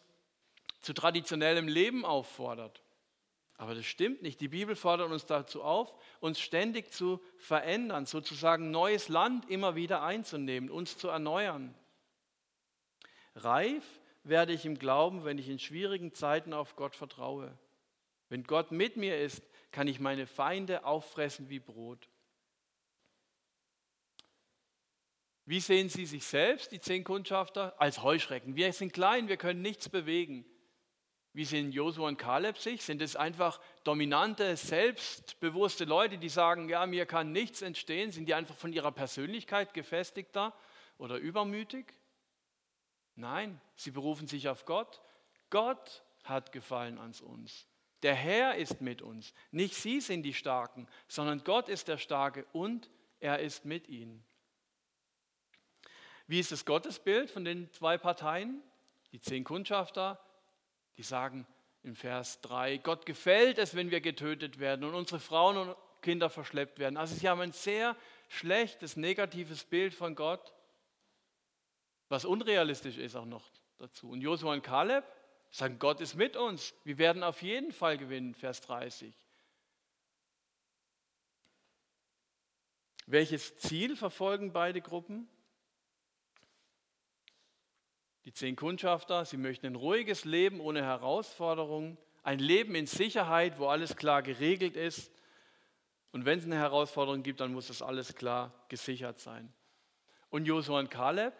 zu 0.81 0.93
traditionellem 0.93 1.67
Leben 1.67 2.05
auffordert. 2.05 2.81
Aber 3.57 3.73
das 3.73 3.85
stimmt 3.85 4.21
nicht. 4.21 4.39
Die 4.39 4.49
Bibel 4.49 4.75
fordert 4.75 5.11
uns 5.11 5.25
dazu 5.25 5.63
auf, 5.63 5.91
uns 6.19 6.39
ständig 6.39 6.93
zu 6.93 7.19
verändern, 7.37 8.05
sozusagen 8.05 8.69
neues 8.69 9.09
Land 9.09 9.49
immer 9.49 9.75
wieder 9.75 10.03
einzunehmen, 10.03 10.69
uns 10.69 10.97
zu 10.97 11.07
erneuern. 11.07 11.73
Reif 13.35 13.83
werde 14.23 14.53
ich 14.53 14.65
im 14.65 14.77
Glauben, 14.77 15.25
wenn 15.25 15.39
ich 15.39 15.49
in 15.49 15.57
schwierigen 15.57 16.13
Zeiten 16.13 16.53
auf 16.53 16.75
Gott 16.75 16.95
vertraue. 16.95 17.57
Wenn 18.29 18.43
Gott 18.43 18.71
mit 18.71 18.95
mir 18.95 19.19
ist, 19.19 19.41
kann 19.71 19.87
ich 19.87 19.99
meine 19.99 20.27
Feinde 20.27 20.85
auffressen 20.85 21.49
wie 21.49 21.59
Brot. 21.59 22.09
Wie 25.45 25.61
sehen 25.61 25.87
Sie 25.87 26.05
sich 26.05 26.25
selbst, 26.25 26.73
die 26.73 26.79
zehn 26.79 27.05
Kundschafter? 27.05 27.73
Als 27.79 28.03
Heuschrecken. 28.03 28.55
Wir 28.55 28.73
sind 28.73 28.91
klein, 28.91 29.29
wir 29.29 29.37
können 29.37 29.61
nichts 29.61 29.87
bewegen. 29.87 30.45
Wie 31.37 31.45
sehen 31.45 31.71
Josua 31.71 32.07
und 32.07 32.17
Kaleb 32.17 32.57
sich? 32.57 32.81
Sind 32.81 32.99
es 32.99 33.15
einfach 33.15 33.61
dominante, 33.83 34.57
selbstbewusste 34.57 35.85
Leute, 35.85 36.17
die 36.17 36.29
sagen, 36.29 36.67
ja, 36.67 36.83
mir 36.87 37.05
kann 37.05 37.31
nichts 37.31 37.61
entstehen? 37.61 38.11
Sind 38.11 38.25
die 38.25 38.33
einfach 38.33 38.55
von 38.55 38.73
ihrer 38.73 38.91
Persönlichkeit 38.91 39.75
gefestigter 39.75 40.51
oder 40.97 41.17
übermütig? 41.17 41.93
Nein, 43.13 43.61
sie 43.75 43.91
berufen 43.91 44.25
sich 44.25 44.49
auf 44.49 44.65
Gott. 44.65 44.99
Gott 45.51 46.01
hat 46.23 46.51
Gefallen 46.51 46.97
an 46.97 47.13
uns. 47.21 47.67
Der 48.01 48.15
Herr 48.15 48.55
ist 48.55 48.81
mit 48.81 49.03
uns. 49.03 49.31
Nicht 49.51 49.75
sie 49.75 50.01
sind 50.01 50.23
die 50.23 50.33
Starken, 50.33 50.87
sondern 51.07 51.43
Gott 51.43 51.69
ist 51.69 51.87
der 51.87 51.99
Starke 51.99 52.47
und 52.51 52.89
er 53.19 53.37
ist 53.41 53.63
mit 53.63 53.89
ihnen. 53.89 54.25
Wie 56.25 56.39
ist 56.39 56.51
das 56.51 56.65
Gottesbild 56.65 57.29
von 57.29 57.45
den 57.45 57.71
zwei 57.73 57.99
Parteien? 57.99 58.63
Die 59.11 59.21
zehn 59.21 59.43
Kundschafter, 59.43 60.19
die 60.97 61.03
sagen 61.03 61.45
im 61.83 61.95
Vers 61.95 62.41
3, 62.41 62.77
Gott 62.77 63.05
gefällt 63.05 63.57
es, 63.57 63.75
wenn 63.75 63.91
wir 63.91 64.01
getötet 64.01 64.59
werden 64.59 64.83
und 64.83 64.93
unsere 64.93 65.19
Frauen 65.19 65.57
und 65.57 65.75
Kinder 66.01 66.29
verschleppt 66.29 66.79
werden. 66.79 66.97
Also 66.97 67.15
sie 67.15 67.29
haben 67.29 67.41
ein 67.41 67.51
sehr 67.51 67.95
schlechtes, 68.29 68.97
negatives 68.97 69.63
Bild 69.63 69.93
von 69.93 70.15
Gott 70.15 70.53
was 72.09 72.25
unrealistisch 72.25 72.97
ist 72.97 73.15
auch 73.15 73.25
noch 73.25 73.49
dazu. 73.77 74.09
Und 74.09 74.21
Josua 74.21 74.53
und 74.53 74.63
Kaleb 74.63 75.03
sagen, 75.49 75.77
Gott 75.79 75.99
ist 76.01 76.15
mit 76.15 76.37
uns. 76.37 76.73
Wir 76.83 76.97
werden 76.97 77.23
auf 77.23 77.41
jeden 77.41 77.71
Fall 77.71 77.97
gewinnen, 77.97 78.33
Vers 78.33 78.61
30. 78.61 79.13
Welches 83.05 83.57
Ziel 83.57 83.95
verfolgen 83.95 84.51
beide 84.51 84.81
Gruppen? 84.81 85.29
Die 88.27 88.33
zehn 88.33 88.57
Kundschafter, 88.57 89.23
sie 89.23 89.37
möchten 89.37 89.67
ein 89.67 89.75
ruhiges 89.75 90.25
Leben 90.25 90.59
ohne 90.59 90.83
Herausforderungen, 90.83 91.97
ein 92.23 92.39
Leben 92.39 92.75
in 92.75 92.85
Sicherheit, 92.85 93.57
wo 93.57 93.67
alles 93.67 93.95
klar 93.95 94.21
geregelt 94.21 94.75
ist. 94.75 95.13
Und 96.11 96.25
wenn 96.25 96.37
es 96.37 96.43
eine 96.43 96.57
Herausforderung 96.57 97.23
gibt, 97.23 97.39
dann 97.39 97.53
muss 97.53 97.67
das 97.67 97.81
alles 97.81 98.15
klar 98.15 98.53
gesichert 98.67 99.21
sein. 99.21 99.53
Und 100.29 100.43
Josua 100.45 100.79
und 100.79 100.91
Kaleb, 100.91 101.31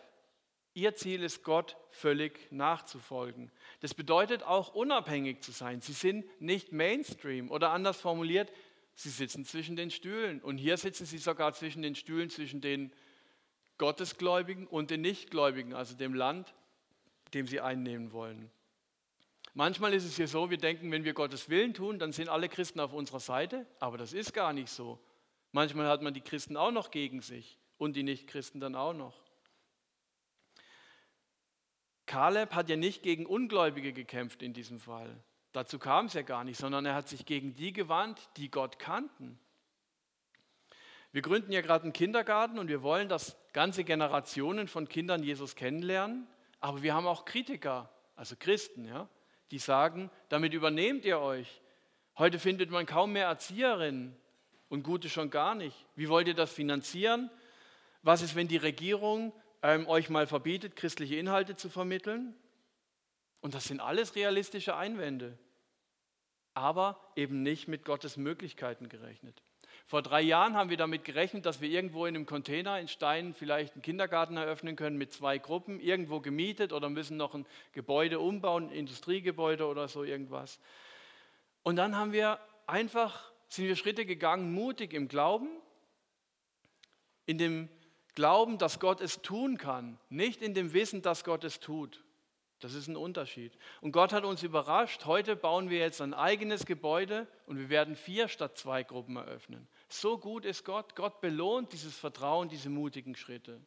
Ihr 0.75 0.95
Ziel 0.95 1.23
ist, 1.23 1.43
Gott 1.43 1.75
völlig 1.89 2.49
nachzufolgen. 2.53 3.51
Das 3.81 3.93
bedeutet 3.93 4.43
auch 4.43 4.73
unabhängig 4.73 5.41
zu 5.41 5.51
sein. 5.51 5.81
Sie 5.81 5.91
sind 5.91 6.23
nicht 6.39 6.71
Mainstream 6.71 7.51
oder 7.51 7.71
anders 7.71 7.99
formuliert, 7.99 8.49
sie 8.93 9.09
sitzen 9.09 9.43
zwischen 9.43 9.75
den 9.75 9.91
Stühlen. 9.91 10.41
Und 10.41 10.57
hier 10.57 10.77
sitzen 10.77 11.05
sie 11.05 11.17
sogar 11.17 11.51
zwischen 11.51 11.81
den 11.81 11.95
Stühlen, 11.95 12.29
zwischen 12.29 12.61
den 12.61 12.93
Gottesgläubigen 13.77 14.67
und 14.67 14.89
den 14.89 15.01
Nichtgläubigen, 15.01 15.73
also 15.73 15.93
dem 15.93 16.13
Land, 16.13 16.53
dem 17.33 17.47
sie 17.47 17.61
einnehmen 17.61 18.11
wollen. 18.11 18.51
Manchmal 19.53 19.93
ist 19.93 20.05
es 20.05 20.15
hier 20.15 20.27
so, 20.27 20.49
wir 20.49 20.57
denken, 20.57 20.91
wenn 20.91 21.03
wir 21.03 21.13
Gottes 21.13 21.49
Willen 21.49 21.73
tun, 21.73 21.97
dann 21.97 22.11
sind 22.11 22.29
alle 22.29 22.47
Christen 22.47 22.79
auf 22.79 22.93
unserer 22.93 23.19
Seite, 23.19 23.65
aber 23.79 23.97
das 23.97 24.13
ist 24.13 24.33
gar 24.33 24.53
nicht 24.53 24.69
so. 24.69 24.99
Manchmal 25.51 25.87
hat 25.87 26.01
man 26.01 26.13
die 26.13 26.21
Christen 26.21 26.57
auch 26.57 26.71
noch 26.71 26.91
gegen 26.91 27.21
sich 27.21 27.57
und 27.77 27.95
die 27.95 28.03
Nichtchristen 28.03 28.61
dann 28.61 28.75
auch 28.75 28.93
noch. 28.93 29.23
Kaleb 32.05 32.53
hat 32.53 32.69
ja 32.69 32.75
nicht 32.75 33.03
gegen 33.03 33.25
Ungläubige 33.25 33.93
gekämpft 33.93 34.41
in 34.41 34.53
diesem 34.53 34.79
Fall. 34.79 35.23
Dazu 35.53 35.79
kam 35.79 36.05
es 36.05 36.13
ja 36.13 36.21
gar 36.21 36.43
nicht, 36.43 36.57
sondern 36.57 36.85
er 36.85 36.93
hat 36.93 37.09
sich 37.09 37.25
gegen 37.25 37.55
die 37.55 37.73
gewandt, 37.73 38.29
die 38.37 38.51
Gott 38.51 38.77
kannten. 38.77 39.39
Wir 41.11 41.21
gründen 41.21 41.51
ja 41.51 41.61
gerade 41.61 41.83
einen 41.83 41.93
Kindergarten 41.93 42.59
und 42.59 42.67
wir 42.67 42.83
wollen, 42.83 43.09
dass 43.09 43.35
ganze 43.53 43.83
Generationen 43.83 44.67
von 44.67 44.87
Kindern 44.87 45.23
Jesus 45.23 45.55
kennenlernen, 45.55 46.27
aber 46.59 46.83
wir 46.83 46.93
haben 46.93 47.07
auch 47.07 47.25
Kritiker, 47.25 47.89
also 48.15 48.35
Christen, 48.37 48.85
ja, 48.85 49.07
die 49.51 49.59
sagen, 49.59 50.09
damit 50.29 50.53
übernehmt 50.53 51.05
ihr 51.05 51.19
euch. 51.19 51.61
Heute 52.17 52.39
findet 52.39 52.71
man 52.71 52.85
kaum 52.85 53.13
mehr 53.13 53.27
Erzieherinnen 53.27 54.15
und 54.69 54.83
gute 54.83 55.09
schon 55.09 55.29
gar 55.29 55.55
nicht. 55.55 55.85
Wie 55.95 56.09
wollt 56.09 56.27
ihr 56.27 56.33
das 56.33 56.51
finanzieren? 56.51 57.29
Was 58.01 58.21
ist, 58.21 58.35
wenn 58.35 58.47
die 58.47 58.57
Regierung 58.57 59.33
ähm, 59.61 59.87
euch 59.87 60.09
mal 60.09 60.27
verbietet, 60.27 60.75
christliche 60.75 61.15
Inhalte 61.15 61.55
zu 61.55 61.69
vermitteln? 61.69 62.35
Und 63.39 63.53
das 63.53 63.65
sind 63.65 63.79
alles 63.79 64.15
realistische 64.15 64.75
Einwände, 64.75 65.37
aber 66.53 66.99
eben 67.15 67.43
nicht 67.43 67.67
mit 67.67 67.85
Gottes 67.85 68.17
Möglichkeiten 68.17 68.89
gerechnet. 68.89 69.41
Vor 69.87 70.01
drei 70.01 70.21
Jahren 70.21 70.55
haben 70.55 70.69
wir 70.69 70.75
damit 70.75 71.05
gerechnet, 71.05 71.45
dass 71.45 71.61
wir 71.61 71.69
irgendwo 71.69 72.05
in 72.05 72.15
einem 72.15 72.25
Container 72.25 72.77
in 72.77 72.89
Stein 72.89 73.33
vielleicht 73.33 73.73
einen 73.73 73.81
Kindergarten 73.81 74.35
eröffnen 74.35 74.75
können 74.75 74.97
mit 74.97 75.13
zwei 75.13 75.37
Gruppen, 75.37 75.79
irgendwo 75.79 76.19
gemietet 76.19 76.73
oder 76.73 76.89
müssen 76.89 77.15
noch 77.15 77.33
ein 77.33 77.45
Gebäude 77.71 78.19
umbauen, 78.19 78.65
ein 78.65 78.71
Industriegebäude 78.71 79.65
oder 79.65 79.87
so 79.87 80.03
irgendwas. 80.03 80.59
Und 81.63 81.77
dann 81.77 81.95
haben 81.95 82.11
wir 82.11 82.37
einfach, 82.65 83.31
sind 83.47 83.65
wir 83.65 83.77
Schritte 83.77 84.05
gegangen, 84.05 84.53
mutig 84.53 84.93
im 84.93 85.07
Glauben, 85.07 85.47
in 87.25 87.37
dem 87.37 87.69
Glauben, 88.13 88.57
dass 88.57 88.81
Gott 88.81 88.99
es 88.99 89.21
tun 89.21 89.57
kann, 89.57 89.97
nicht 90.09 90.41
in 90.41 90.53
dem 90.53 90.73
Wissen, 90.73 91.01
dass 91.01 91.23
Gott 91.23 91.45
es 91.45 91.61
tut. 91.61 92.03
Das 92.59 92.73
ist 92.73 92.87
ein 92.87 92.95
Unterschied. 92.95 93.57
Und 93.81 93.91
Gott 93.91 94.11
hat 94.11 94.25
uns 94.25 94.41
überrascht. 94.41 95.05
Heute 95.05 95.35
bauen 95.35 95.69
wir 95.69 95.77
jetzt 95.77 96.01
ein 96.01 96.15
eigenes 96.15 96.65
Gebäude 96.65 97.27
und 97.45 97.59
wir 97.59 97.69
werden 97.69 97.95
vier 97.95 98.27
statt 98.27 98.57
zwei 98.57 98.83
Gruppen 98.83 99.15
eröffnen. 99.15 99.67
So 99.89 100.17
gut 100.17 100.45
ist 100.45 100.65
Gott. 100.65 100.95
Gott 100.95 101.21
belohnt 101.21 101.71
dieses 101.73 101.97
Vertrauen, 101.97 102.49
diese 102.49 102.69
mutigen 102.69 103.15
Schritte. 103.15 103.61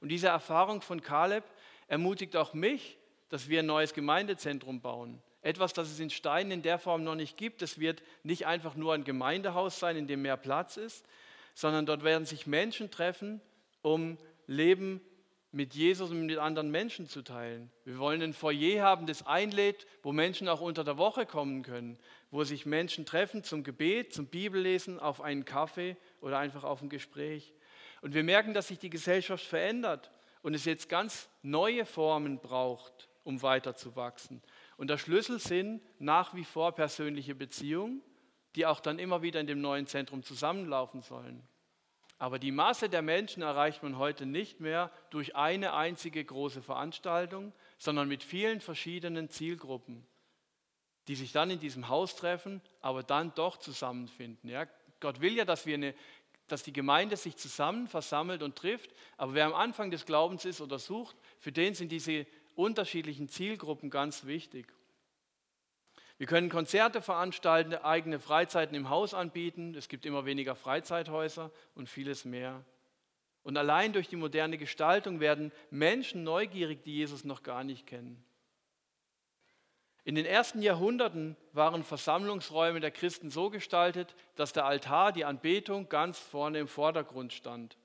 Und 0.00 0.08
diese 0.08 0.28
Erfahrung 0.28 0.82
von 0.82 1.00
Kaleb 1.00 1.44
ermutigt 1.86 2.36
auch 2.36 2.52
mich, 2.54 2.98
dass 3.28 3.48
wir 3.48 3.60
ein 3.60 3.66
neues 3.66 3.94
Gemeindezentrum 3.94 4.80
bauen. 4.80 5.22
Etwas, 5.40 5.72
das 5.72 5.90
es 5.90 6.00
in 6.00 6.10
Steinen 6.10 6.52
in 6.52 6.62
der 6.62 6.78
Form 6.78 7.04
noch 7.04 7.14
nicht 7.14 7.36
gibt. 7.36 7.62
Es 7.62 7.78
wird 7.78 8.02
nicht 8.22 8.46
einfach 8.46 8.74
nur 8.76 8.94
ein 8.94 9.04
Gemeindehaus 9.04 9.78
sein, 9.78 9.96
in 9.96 10.06
dem 10.06 10.22
mehr 10.22 10.36
Platz 10.36 10.76
ist, 10.76 11.06
sondern 11.54 11.86
dort 11.86 12.02
werden 12.02 12.26
sich 12.26 12.46
Menschen 12.46 12.90
treffen, 12.90 13.40
um 13.82 14.18
Leben 14.46 15.00
mit 15.54 15.74
Jesus 15.74 16.10
und 16.10 16.26
mit 16.26 16.38
anderen 16.38 16.70
Menschen 16.70 17.08
zu 17.08 17.22
teilen. 17.22 17.70
Wir 17.84 17.98
wollen 17.98 18.20
ein 18.22 18.32
Foyer 18.32 18.82
haben, 18.82 19.06
das 19.06 19.24
einlädt, 19.24 19.86
wo 20.02 20.12
Menschen 20.12 20.48
auch 20.48 20.60
unter 20.60 20.82
der 20.82 20.98
Woche 20.98 21.26
kommen 21.26 21.62
können, 21.62 21.96
wo 22.32 22.42
sich 22.42 22.66
Menschen 22.66 23.06
treffen 23.06 23.44
zum 23.44 23.62
Gebet, 23.62 24.12
zum 24.12 24.26
Bibellesen, 24.26 24.98
auf 24.98 25.20
einen 25.20 25.44
Kaffee 25.44 25.96
oder 26.20 26.38
einfach 26.38 26.64
auf 26.64 26.82
ein 26.82 26.88
Gespräch. 26.88 27.54
Und 28.02 28.14
wir 28.14 28.24
merken, 28.24 28.52
dass 28.52 28.68
sich 28.68 28.80
die 28.80 28.90
Gesellschaft 28.90 29.44
verändert 29.44 30.10
und 30.42 30.54
es 30.54 30.64
jetzt 30.64 30.88
ganz 30.88 31.28
neue 31.42 31.86
Formen 31.86 32.40
braucht, 32.40 33.08
um 33.22 33.40
weiterzuwachsen. 33.40 34.42
Und 34.76 34.90
der 34.90 34.98
Schlüssel 34.98 35.38
sind 35.38 35.80
nach 36.00 36.34
wie 36.34 36.44
vor 36.44 36.72
persönliche 36.72 37.36
Beziehungen, 37.36 38.02
die 38.56 38.66
auch 38.66 38.80
dann 38.80 38.98
immer 38.98 39.22
wieder 39.22 39.38
in 39.38 39.46
dem 39.46 39.60
neuen 39.60 39.86
Zentrum 39.86 40.24
zusammenlaufen 40.24 41.00
sollen. 41.00 41.46
Aber 42.24 42.38
die 42.38 42.52
Masse 42.52 42.88
der 42.88 43.02
Menschen 43.02 43.42
erreicht 43.42 43.82
man 43.82 43.98
heute 43.98 44.24
nicht 44.24 44.58
mehr 44.58 44.90
durch 45.10 45.36
eine 45.36 45.74
einzige 45.74 46.24
große 46.24 46.62
Veranstaltung, 46.62 47.52
sondern 47.76 48.08
mit 48.08 48.22
vielen 48.22 48.62
verschiedenen 48.62 49.28
Zielgruppen, 49.28 50.06
die 51.06 51.16
sich 51.16 51.32
dann 51.32 51.50
in 51.50 51.60
diesem 51.60 51.90
Haus 51.90 52.16
treffen, 52.16 52.62
aber 52.80 53.02
dann 53.02 53.34
doch 53.34 53.58
zusammenfinden. 53.58 54.48
Ja, 54.48 54.66
Gott 55.00 55.20
will 55.20 55.34
ja, 55.34 55.44
dass, 55.44 55.66
wir 55.66 55.74
eine, 55.74 55.94
dass 56.48 56.62
die 56.62 56.72
Gemeinde 56.72 57.18
sich 57.18 57.36
zusammen 57.36 57.88
versammelt 57.88 58.42
und 58.42 58.56
trifft, 58.56 58.94
aber 59.18 59.34
wer 59.34 59.44
am 59.44 59.52
Anfang 59.52 59.90
des 59.90 60.06
Glaubens 60.06 60.46
ist 60.46 60.62
oder 60.62 60.78
sucht, 60.78 61.16
für 61.40 61.52
den 61.52 61.74
sind 61.74 61.92
diese 61.92 62.26
unterschiedlichen 62.54 63.28
Zielgruppen 63.28 63.90
ganz 63.90 64.24
wichtig. 64.24 64.72
Wir 66.16 66.26
können 66.26 66.48
Konzerte 66.48 67.02
veranstalten, 67.02 67.74
eigene 67.74 68.20
Freizeiten 68.20 68.76
im 68.76 68.88
Haus 68.88 69.14
anbieten. 69.14 69.74
Es 69.74 69.88
gibt 69.88 70.06
immer 70.06 70.24
weniger 70.24 70.54
Freizeithäuser 70.54 71.50
und 71.74 71.88
vieles 71.88 72.24
mehr. 72.24 72.64
Und 73.42 73.56
allein 73.56 73.92
durch 73.92 74.08
die 74.08 74.16
moderne 74.16 74.56
Gestaltung 74.56 75.20
werden 75.20 75.52
Menschen 75.70 76.24
neugierig, 76.24 76.82
die 76.84 76.94
Jesus 76.94 77.24
noch 77.24 77.42
gar 77.42 77.64
nicht 77.64 77.86
kennen. 77.86 78.24
In 80.04 80.14
den 80.14 80.26
ersten 80.26 80.62
Jahrhunderten 80.62 81.36
waren 81.52 81.82
Versammlungsräume 81.82 82.80
der 82.80 82.90
Christen 82.90 83.30
so 83.30 83.50
gestaltet, 83.50 84.14
dass 84.36 84.52
der 84.52 84.66
Altar, 84.66 85.12
die 85.12 85.24
Anbetung 85.24 85.88
ganz 85.88 86.18
vorne 86.18 86.58
im 86.58 86.68
Vordergrund 86.68 87.32
stand. 87.32 87.76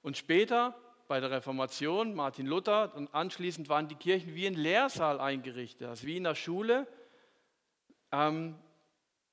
Und 0.00 0.16
später 0.16 0.74
bei 1.08 1.20
der 1.20 1.30
Reformation, 1.30 2.14
Martin 2.14 2.46
Luther, 2.46 2.94
und 2.94 3.14
anschließend 3.14 3.68
waren 3.68 3.88
die 3.88 3.94
Kirchen 3.94 4.34
wie 4.34 4.46
ein 4.46 4.54
Lehrsaal 4.54 5.20
eingerichtet, 5.20 5.88
also 5.88 6.06
wie 6.06 6.16
in 6.16 6.24
der 6.24 6.34
Schule, 6.34 6.86
ähm, 8.12 8.56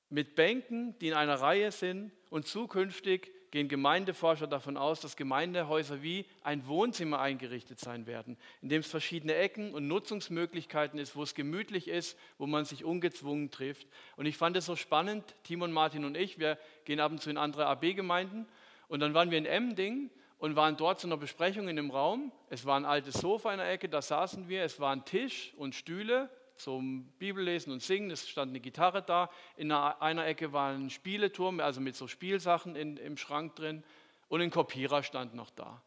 mit 0.08 0.34
Bänken, 0.34 0.98
die 0.98 1.08
in 1.08 1.14
einer 1.14 1.40
Reihe 1.40 1.70
sind. 1.70 2.12
Und 2.30 2.46
zukünftig 2.46 3.32
gehen 3.50 3.68
Gemeindeforscher 3.68 4.46
davon 4.46 4.76
aus, 4.76 5.00
dass 5.00 5.16
Gemeindehäuser 5.16 6.02
wie 6.02 6.26
ein 6.42 6.66
Wohnzimmer 6.66 7.20
eingerichtet 7.20 7.80
sein 7.80 8.06
werden, 8.06 8.36
in 8.62 8.68
dem 8.68 8.80
es 8.80 8.88
verschiedene 8.88 9.34
Ecken 9.34 9.74
und 9.74 9.88
Nutzungsmöglichkeiten 9.88 10.98
ist, 10.98 11.16
wo 11.16 11.22
es 11.22 11.34
gemütlich 11.34 11.88
ist, 11.88 12.16
wo 12.38 12.46
man 12.46 12.64
sich 12.64 12.84
ungezwungen 12.84 13.50
trifft. 13.50 13.88
Und 14.16 14.26
ich 14.26 14.36
fand 14.36 14.56
es 14.56 14.66
so 14.66 14.76
spannend, 14.76 15.34
Timon, 15.42 15.72
Martin 15.72 16.04
und 16.04 16.16
ich, 16.16 16.38
wir 16.38 16.58
gehen 16.84 17.00
ab 17.00 17.10
und 17.10 17.20
zu 17.20 17.30
in 17.30 17.36
andere 17.36 17.66
AB-Gemeinden 17.66 18.46
und 18.88 19.00
dann 19.00 19.14
waren 19.14 19.30
wir 19.30 19.38
in 19.38 19.46
Emding 19.46 20.10
und 20.40 20.56
waren 20.56 20.76
dort 20.76 20.98
zu 20.98 21.06
einer 21.06 21.18
Besprechung 21.18 21.68
in 21.68 21.78
einem 21.78 21.90
Raum. 21.90 22.32
Es 22.48 22.64
war 22.64 22.76
ein 22.76 22.86
altes 22.86 23.14
Sofa 23.14 23.52
in 23.52 23.58
der 23.58 23.70
Ecke, 23.70 23.88
da 23.88 24.00
saßen 24.00 24.48
wir. 24.48 24.64
Es 24.64 24.80
war 24.80 24.90
ein 24.90 25.04
Tisch 25.04 25.52
und 25.56 25.74
Stühle 25.74 26.30
zum 26.56 27.04
Bibellesen 27.18 27.72
und 27.72 27.82
Singen. 27.82 28.10
Es 28.10 28.26
stand 28.26 28.48
eine 28.48 28.60
Gitarre 28.60 29.02
da. 29.02 29.30
In 29.56 29.70
einer 29.70 30.26
Ecke 30.26 30.54
war 30.54 30.72
ein 30.72 30.88
Spieleturm, 30.88 31.60
also 31.60 31.82
mit 31.82 31.94
so 31.94 32.08
Spielsachen 32.08 32.74
in, 32.74 32.96
im 32.96 33.18
Schrank 33.18 33.54
drin. 33.54 33.84
Und 34.28 34.40
ein 34.40 34.50
Kopierer 34.50 35.02
stand 35.02 35.34
noch 35.34 35.50
da. 35.50 35.82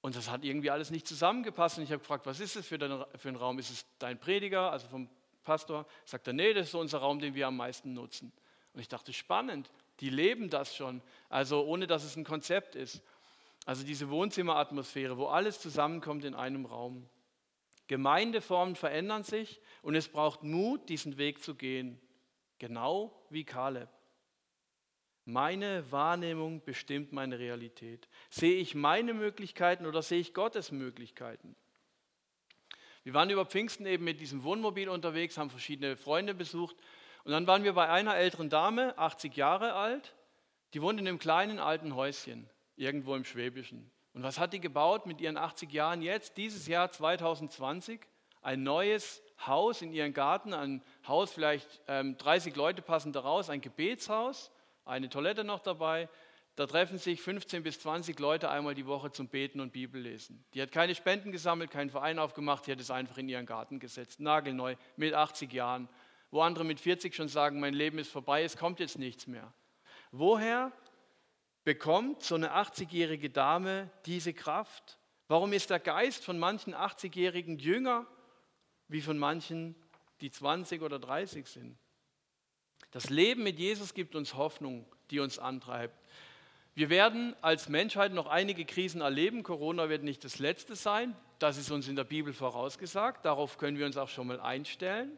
Und 0.00 0.16
das 0.16 0.30
hat 0.30 0.42
irgendwie 0.42 0.70
alles 0.70 0.90
nicht 0.90 1.06
zusammengepasst. 1.06 1.76
Und 1.76 1.84
ich 1.84 1.92
habe 1.92 2.00
gefragt, 2.00 2.24
was 2.24 2.40
ist 2.40 2.56
das 2.56 2.66
für, 2.66 2.78
dein, 2.78 3.04
für 3.16 3.28
ein 3.28 3.36
Raum? 3.36 3.58
Ist 3.58 3.70
es 3.70 3.86
dein 3.98 4.18
Prediger, 4.18 4.72
also 4.72 4.88
vom 4.88 5.10
Pastor? 5.44 5.86
Sagt 6.06 6.26
er, 6.26 6.32
nee, 6.32 6.54
das 6.54 6.66
ist 6.66 6.72
so 6.72 6.80
unser 6.80 6.98
Raum, 6.98 7.18
den 7.18 7.34
wir 7.34 7.46
am 7.46 7.58
meisten 7.58 7.92
nutzen. 7.92 8.32
Und 8.72 8.80
ich 8.80 8.88
dachte, 8.88 9.12
spannend, 9.12 9.70
die 10.00 10.08
leben 10.08 10.48
das 10.48 10.74
schon, 10.74 11.02
also 11.28 11.64
ohne 11.64 11.86
dass 11.86 12.04
es 12.04 12.16
ein 12.16 12.24
Konzept 12.24 12.74
ist. 12.74 13.02
Also 13.64 13.84
diese 13.84 14.10
Wohnzimmeratmosphäre, 14.10 15.16
wo 15.16 15.26
alles 15.26 15.60
zusammenkommt 15.60 16.24
in 16.24 16.34
einem 16.34 16.66
Raum. 16.66 17.08
Gemeindeformen 17.86 18.74
verändern 18.74 19.22
sich 19.22 19.60
und 19.82 19.94
es 19.94 20.08
braucht 20.08 20.42
Mut, 20.42 20.88
diesen 20.88 21.18
Weg 21.18 21.42
zu 21.42 21.54
gehen, 21.54 22.00
genau 22.58 23.26
wie 23.30 23.44
Kaleb. 23.44 23.88
Meine 25.24 25.90
Wahrnehmung 25.92 26.64
bestimmt 26.64 27.12
meine 27.12 27.38
Realität. 27.38 28.08
Sehe 28.30 28.56
ich 28.56 28.74
meine 28.74 29.14
Möglichkeiten 29.14 29.86
oder 29.86 30.02
sehe 30.02 30.18
ich 30.18 30.34
Gottes 30.34 30.72
Möglichkeiten? 30.72 31.54
Wir 33.04 33.14
waren 33.14 33.30
über 33.30 33.46
Pfingsten 33.46 33.86
eben 33.86 34.04
mit 34.04 34.20
diesem 34.20 34.42
Wohnmobil 34.42 34.88
unterwegs, 34.88 35.38
haben 35.38 35.50
verschiedene 35.50 35.96
Freunde 35.96 36.34
besucht 36.34 36.76
und 37.24 37.32
dann 37.32 37.46
waren 37.46 37.62
wir 37.62 37.74
bei 37.74 37.88
einer 37.88 38.16
älteren 38.16 38.48
Dame, 38.48 38.96
80 38.98 39.36
Jahre 39.36 39.74
alt, 39.74 40.14
die 40.74 40.82
wohnt 40.82 40.98
in 40.98 41.06
einem 41.06 41.18
kleinen 41.18 41.60
alten 41.60 41.94
Häuschen 41.94 42.48
irgendwo 42.76 43.14
im 43.14 43.24
Schwäbischen. 43.24 43.90
Und 44.14 44.22
was 44.22 44.38
hat 44.38 44.52
die 44.52 44.60
gebaut 44.60 45.06
mit 45.06 45.20
ihren 45.20 45.36
80 45.36 45.72
Jahren 45.72 46.02
jetzt, 46.02 46.36
dieses 46.36 46.66
Jahr 46.66 46.90
2020? 46.90 48.00
Ein 48.42 48.62
neues 48.62 49.22
Haus 49.46 49.82
in 49.82 49.92
ihren 49.92 50.12
Garten, 50.12 50.52
ein 50.52 50.82
Haus, 51.06 51.32
vielleicht 51.32 51.80
ähm, 51.88 52.18
30 52.18 52.56
Leute 52.56 52.82
passen 52.82 53.12
daraus, 53.12 53.48
ein 53.48 53.60
Gebetshaus, 53.60 54.50
eine 54.84 55.08
Toilette 55.08 55.44
noch 55.44 55.60
dabei. 55.60 56.08
Da 56.54 56.66
treffen 56.66 56.98
sich 56.98 57.22
15 57.22 57.62
bis 57.62 57.80
20 57.80 58.18
Leute 58.18 58.50
einmal 58.50 58.74
die 58.74 58.86
Woche 58.86 59.10
zum 59.10 59.28
Beten 59.28 59.60
und 59.60 59.72
Bibellesen. 59.72 60.44
Die 60.52 60.60
hat 60.60 60.70
keine 60.70 60.94
Spenden 60.94 61.32
gesammelt, 61.32 61.70
keinen 61.70 61.88
Verein 61.88 62.18
aufgemacht, 62.18 62.66
die 62.66 62.72
hat 62.72 62.80
es 62.80 62.90
einfach 62.90 63.16
in 63.16 63.28
ihren 63.28 63.46
Garten 63.46 63.78
gesetzt, 63.78 64.20
nagelneu, 64.20 64.76
mit 64.96 65.14
80 65.14 65.50
Jahren. 65.52 65.88
Wo 66.30 66.42
andere 66.42 66.64
mit 66.64 66.80
40 66.80 67.14
schon 67.14 67.28
sagen, 67.28 67.58
mein 67.58 67.74
Leben 67.74 67.98
ist 67.98 68.10
vorbei, 68.10 68.42
es 68.42 68.58
kommt 68.58 68.80
jetzt 68.80 68.98
nichts 68.98 69.26
mehr. 69.26 69.52
Woher 70.10 70.72
bekommt 71.64 72.22
so 72.22 72.34
eine 72.34 72.54
80-jährige 72.54 73.30
Dame 73.30 73.90
diese 74.06 74.32
Kraft? 74.32 74.98
Warum 75.28 75.52
ist 75.52 75.70
der 75.70 75.80
Geist 75.80 76.24
von 76.24 76.38
manchen 76.38 76.74
80-jährigen 76.74 77.58
jünger 77.58 78.06
wie 78.92 79.00
von 79.00 79.18
manchen, 79.18 79.74
die 80.20 80.30
20 80.30 80.82
oder 80.82 80.98
30 80.98 81.46
sind. 81.46 81.76
Das 82.90 83.10
Leben 83.10 83.42
mit 83.42 83.58
Jesus 83.58 83.94
gibt 83.94 84.14
uns 84.14 84.34
Hoffnung, 84.34 84.86
die 85.10 85.18
uns 85.18 85.38
antreibt. 85.38 85.98
Wir 86.74 86.90
werden 86.90 87.34
als 87.42 87.68
Menschheit 87.68 88.12
noch 88.12 88.26
einige 88.26 88.64
Krisen 88.64 89.00
erleben. 89.00 89.42
Corona 89.42 89.88
wird 89.88 90.04
nicht 90.04 90.24
das 90.24 90.38
letzte 90.38 90.76
sein. 90.76 91.16
Das 91.38 91.56
ist 91.56 91.70
uns 91.70 91.88
in 91.88 91.96
der 91.96 92.04
Bibel 92.04 92.32
vorausgesagt. 92.32 93.24
Darauf 93.24 93.58
können 93.58 93.78
wir 93.78 93.86
uns 93.86 93.96
auch 93.96 94.08
schon 94.08 94.26
mal 94.26 94.40
einstellen. 94.40 95.10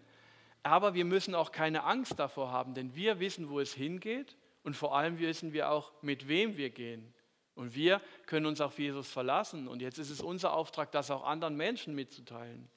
Aber 0.63 0.95
wir 0.95 1.05
müssen 1.05 1.35
auch 1.35 1.53
keine 1.53 1.85
Angst 1.85 2.19
davor 2.19 2.51
haben, 2.51 2.75
denn 2.75 2.95
wir 2.95 3.21
wissen, 3.21 3.51
wo 3.51 3.61
es 3.61 3.75
hingeht 3.75 4.37
und 4.65 4.75
vor 4.75 4.97
allem 4.97 5.19
wissen 5.19 5.53
wir 5.53 5.71
auch, 5.71 5.93
mit 6.03 6.27
wem 6.27 6.57
wir 6.57 6.71
gehen. 6.71 7.15
Und 7.55 7.75
wir 7.75 8.01
können 8.27 8.47
uns 8.47 8.61
auf 8.61 8.79
Jesus 8.79 9.09
verlassen. 9.09 9.69
Und 9.69 9.81
jetzt 9.81 9.99
ist 9.99 10.11
es 10.11 10.21
unser 10.21 10.55
Auftrag, 10.55 10.91
das 10.91 11.11
auch 11.11 11.25
anderen 11.25 11.57
Menschen 11.57 11.95
mitzuteilen. 11.95 12.69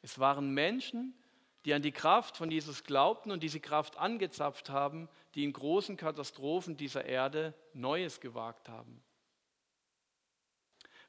Es 0.00 0.18
waren 0.18 0.54
Menschen, 0.54 1.14
die 1.64 1.74
an 1.74 1.82
die 1.82 1.92
Kraft 1.92 2.36
von 2.36 2.50
Jesus 2.50 2.84
glaubten 2.84 3.30
und 3.30 3.42
diese 3.42 3.60
Kraft 3.60 3.98
angezapft 3.98 4.70
haben, 4.70 5.08
die 5.34 5.44
in 5.44 5.52
großen 5.52 5.96
Katastrophen 5.96 6.76
dieser 6.76 7.04
Erde 7.04 7.54
Neues 7.74 8.20
gewagt 8.20 8.68
haben. 8.68 9.02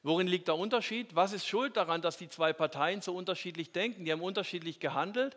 Worin 0.02 0.26
liegt 0.26 0.48
der 0.48 0.56
Unterschied? 0.56 1.14
Was 1.14 1.32
ist 1.32 1.46
schuld 1.46 1.76
daran, 1.76 2.02
dass 2.02 2.18
die 2.18 2.28
zwei 2.28 2.52
Parteien 2.52 3.00
so 3.00 3.16
unterschiedlich 3.16 3.72
denken? 3.72 4.04
Die 4.04 4.12
haben 4.12 4.20
unterschiedlich 4.20 4.78
gehandelt, 4.78 5.36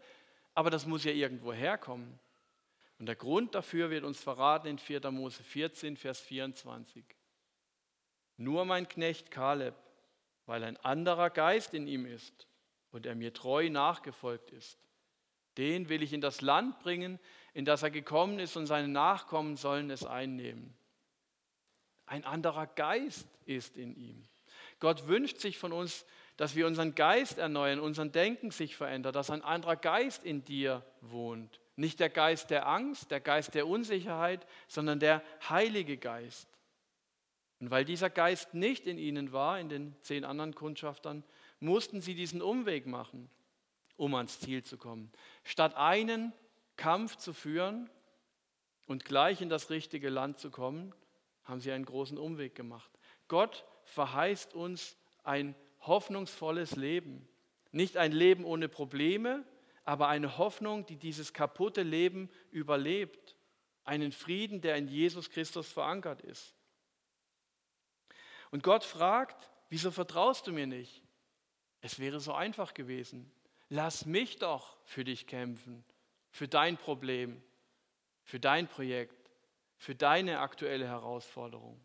aber 0.53 0.69
das 0.69 0.85
muss 0.85 1.03
ja 1.03 1.11
irgendwo 1.11 1.53
herkommen. 1.53 2.19
Und 2.99 3.05
der 3.05 3.15
Grund 3.15 3.53
dafür 3.53 3.89
wird 3.89 4.03
uns 4.03 4.21
verraten 4.21 4.67
in 4.67 4.79
4. 4.79 5.11
Mose 5.11 5.43
14, 5.43 5.97
Vers 5.97 6.19
24. 6.21 7.05
Nur 8.37 8.65
mein 8.65 8.87
Knecht 8.87 9.31
Kaleb, 9.31 9.75
weil 10.45 10.63
ein 10.63 10.77
anderer 10.77 11.29
Geist 11.29 11.73
in 11.73 11.87
ihm 11.87 12.05
ist 12.05 12.47
und 12.91 13.05
er 13.05 13.15
mir 13.15 13.33
treu 13.33 13.69
nachgefolgt 13.69 14.51
ist, 14.51 14.79
den 15.57 15.89
will 15.89 16.03
ich 16.03 16.13
in 16.13 16.21
das 16.21 16.41
Land 16.41 16.79
bringen, 16.79 17.19
in 17.53 17.65
das 17.65 17.83
er 17.83 17.89
gekommen 17.91 18.39
ist, 18.39 18.55
und 18.55 18.67
seine 18.67 18.87
Nachkommen 18.87 19.57
sollen 19.57 19.89
es 19.89 20.05
einnehmen. 20.05 20.75
Ein 22.05 22.23
anderer 22.23 22.67
Geist 22.67 23.27
ist 23.45 23.77
in 23.77 23.95
ihm. 23.95 24.23
Gott 24.79 25.07
wünscht 25.07 25.39
sich 25.39 25.57
von 25.57 25.73
uns, 25.73 26.05
dass 26.37 26.55
wir 26.55 26.67
unseren 26.67 26.93
Geist 26.93 27.39
erneuern, 27.39 27.79
unseren 27.79 28.11
Denken 28.11 28.51
sich 28.51 28.75
verändert, 28.75 29.15
dass 29.15 29.31
ein 29.31 29.41
anderer 29.41 29.75
Geist 29.75 30.23
in 30.23 30.45
dir 30.45 30.85
wohnt. 31.01 31.59
Nicht 31.77 31.99
der 31.99 32.09
Geist 32.09 32.49
der 32.49 32.67
Angst, 32.67 33.11
der 33.11 33.21
Geist 33.21 33.53
der 33.53 33.67
Unsicherheit, 33.67 34.45
sondern 34.67 34.99
der 34.99 35.23
Heilige 35.47 35.97
Geist. 35.97 36.49
Und 37.59 37.71
weil 37.71 37.85
dieser 37.85 38.09
Geist 38.09 38.53
nicht 38.55 38.87
in 38.87 38.97
ihnen 38.97 39.31
war, 39.31 39.59
in 39.59 39.69
den 39.69 39.95
zehn 40.01 40.25
anderen 40.25 40.55
Kundschaftern, 40.55 41.23
mussten 41.59 42.01
sie 42.01 42.15
diesen 42.15 42.41
Umweg 42.41 42.87
machen, 42.87 43.29
um 43.95 44.15
ans 44.15 44.39
Ziel 44.39 44.63
zu 44.63 44.77
kommen. 44.77 45.11
Statt 45.43 45.75
einen 45.75 46.33
Kampf 46.77 47.15
zu 47.15 47.31
führen 47.31 47.89
und 48.87 49.05
gleich 49.05 49.41
in 49.41 49.49
das 49.49 49.69
richtige 49.69 50.09
Land 50.09 50.39
zu 50.39 50.49
kommen, 50.49 50.93
haben 51.43 51.61
sie 51.61 51.71
einen 51.71 51.85
großen 51.85 52.17
Umweg 52.17 52.55
gemacht. 52.55 52.91
Gott 53.27 53.65
verheißt 53.83 54.53
uns 54.55 54.97
ein 55.23 55.55
hoffnungsvolles 55.81 56.75
Leben. 56.75 57.27
Nicht 57.71 57.97
ein 57.97 58.11
Leben 58.11 58.45
ohne 58.45 58.67
Probleme, 58.67 59.43
aber 59.87 60.09
eine 60.09 60.37
Hoffnung, 60.37 60.85
die 60.85 60.97
dieses 60.97 61.31
kaputte 61.31 61.81
Leben 61.81 62.29
überlebt. 62.51 63.37
Einen 63.85 64.11
Frieden, 64.11 64.59
der 64.59 64.75
in 64.75 64.89
Jesus 64.89 65.29
Christus 65.29 65.71
verankert 65.71 66.21
ist. 66.21 66.53
Und 68.51 68.63
Gott 68.63 68.83
fragt, 68.83 69.49
wieso 69.69 69.89
vertraust 69.91 70.45
du 70.45 70.51
mir 70.51 70.67
nicht? 70.67 71.03
Es 71.79 71.99
wäre 71.99 72.19
so 72.19 72.33
einfach 72.33 72.73
gewesen. 72.73 73.31
Lass 73.69 74.05
mich 74.05 74.39
doch 74.39 74.77
für 74.83 75.05
dich 75.05 75.25
kämpfen, 75.25 75.85
für 76.31 76.49
dein 76.49 76.75
Problem, 76.75 77.41
für 78.25 78.41
dein 78.41 78.67
Projekt, 78.67 79.31
für 79.77 79.95
deine 79.95 80.39
aktuelle 80.39 80.85
Herausforderung. 80.85 81.79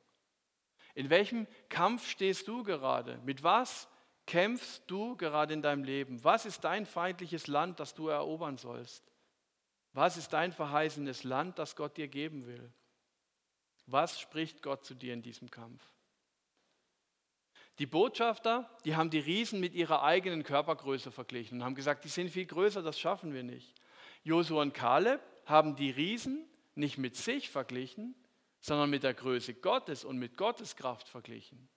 In 0.94 1.08
welchem 1.08 1.46
Kampf 1.68 2.08
stehst 2.08 2.48
du 2.48 2.64
gerade? 2.64 3.18
Mit 3.18 3.44
was 3.44 3.86
kämpfst 4.26 4.82
du 4.86 5.16
gerade 5.16 5.54
in 5.54 5.62
deinem 5.62 5.84
Leben? 5.84 6.22
Was 6.24 6.46
ist 6.46 6.64
dein 6.64 6.86
feindliches 6.86 7.46
Land, 7.46 7.80
das 7.80 7.94
du 7.94 8.08
erobern 8.08 8.56
sollst? 8.56 9.04
Was 9.92 10.16
ist 10.16 10.32
dein 10.32 10.52
verheißenes 10.52 11.24
Land, 11.24 11.58
das 11.58 11.76
Gott 11.76 11.96
dir 11.96 12.08
geben 12.08 12.46
will? 12.46 12.72
Was 13.86 14.20
spricht 14.20 14.62
Gott 14.62 14.84
zu 14.84 14.94
dir 14.94 15.12
in 15.12 15.22
diesem 15.22 15.50
Kampf? 15.50 15.82
Die 17.78 17.86
Botschafter, 17.86 18.70
die 18.84 18.96
haben 18.96 19.10
die 19.10 19.18
Riesen 19.18 19.60
mit 19.60 19.74
ihrer 19.74 20.02
eigenen 20.02 20.44
Körpergröße 20.44 21.10
verglichen 21.10 21.58
und 21.58 21.64
haben 21.64 21.74
gesagt, 21.74 22.04
die 22.04 22.08
sind 22.08 22.30
viel 22.30 22.46
größer, 22.46 22.82
das 22.82 22.98
schaffen 22.98 23.32
wir 23.32 23.42
nicht. 23.42 23.74
Josua 24.22 24.62
und 24.62 24.74
Kaleb 24.74 25.20
haben 25.46 25.74
die 25.74 25.90
Riesen 25.90 26.46
nicht 26.74 26.98
mit 26.98 27.16
sich 27.16 27.50
verglichen, 27.50 28.14
sondern 28.60 28.90
mit 28.90 29.02
der 29.02 29.14
Größe 29.14 29.54
Gottes 29.54 30.04
und 30.04 30.18
mit 30.18 30.36
Gottes 30.36 30.76
Kraft 30.76 31.08
verglichen. 31.08 31.68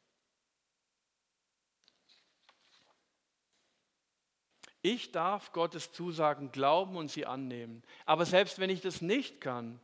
Ich 4.86 5.12
darf 5.12 5.52
Gottes 5.52 5.94
Zusagen 5.94 6.52
glauben 6.52 6.96
und 6.96 7.10
sie 7.10 7.26
annehmen. 7.26 7.82
Aber 8.06 8.24
selbst 8.24 8.60
wenn 8.60 8.70
ich 8.70 8.82
das 8.82 9.02
nicht 9.02 9.42
kann, 9.42 9.80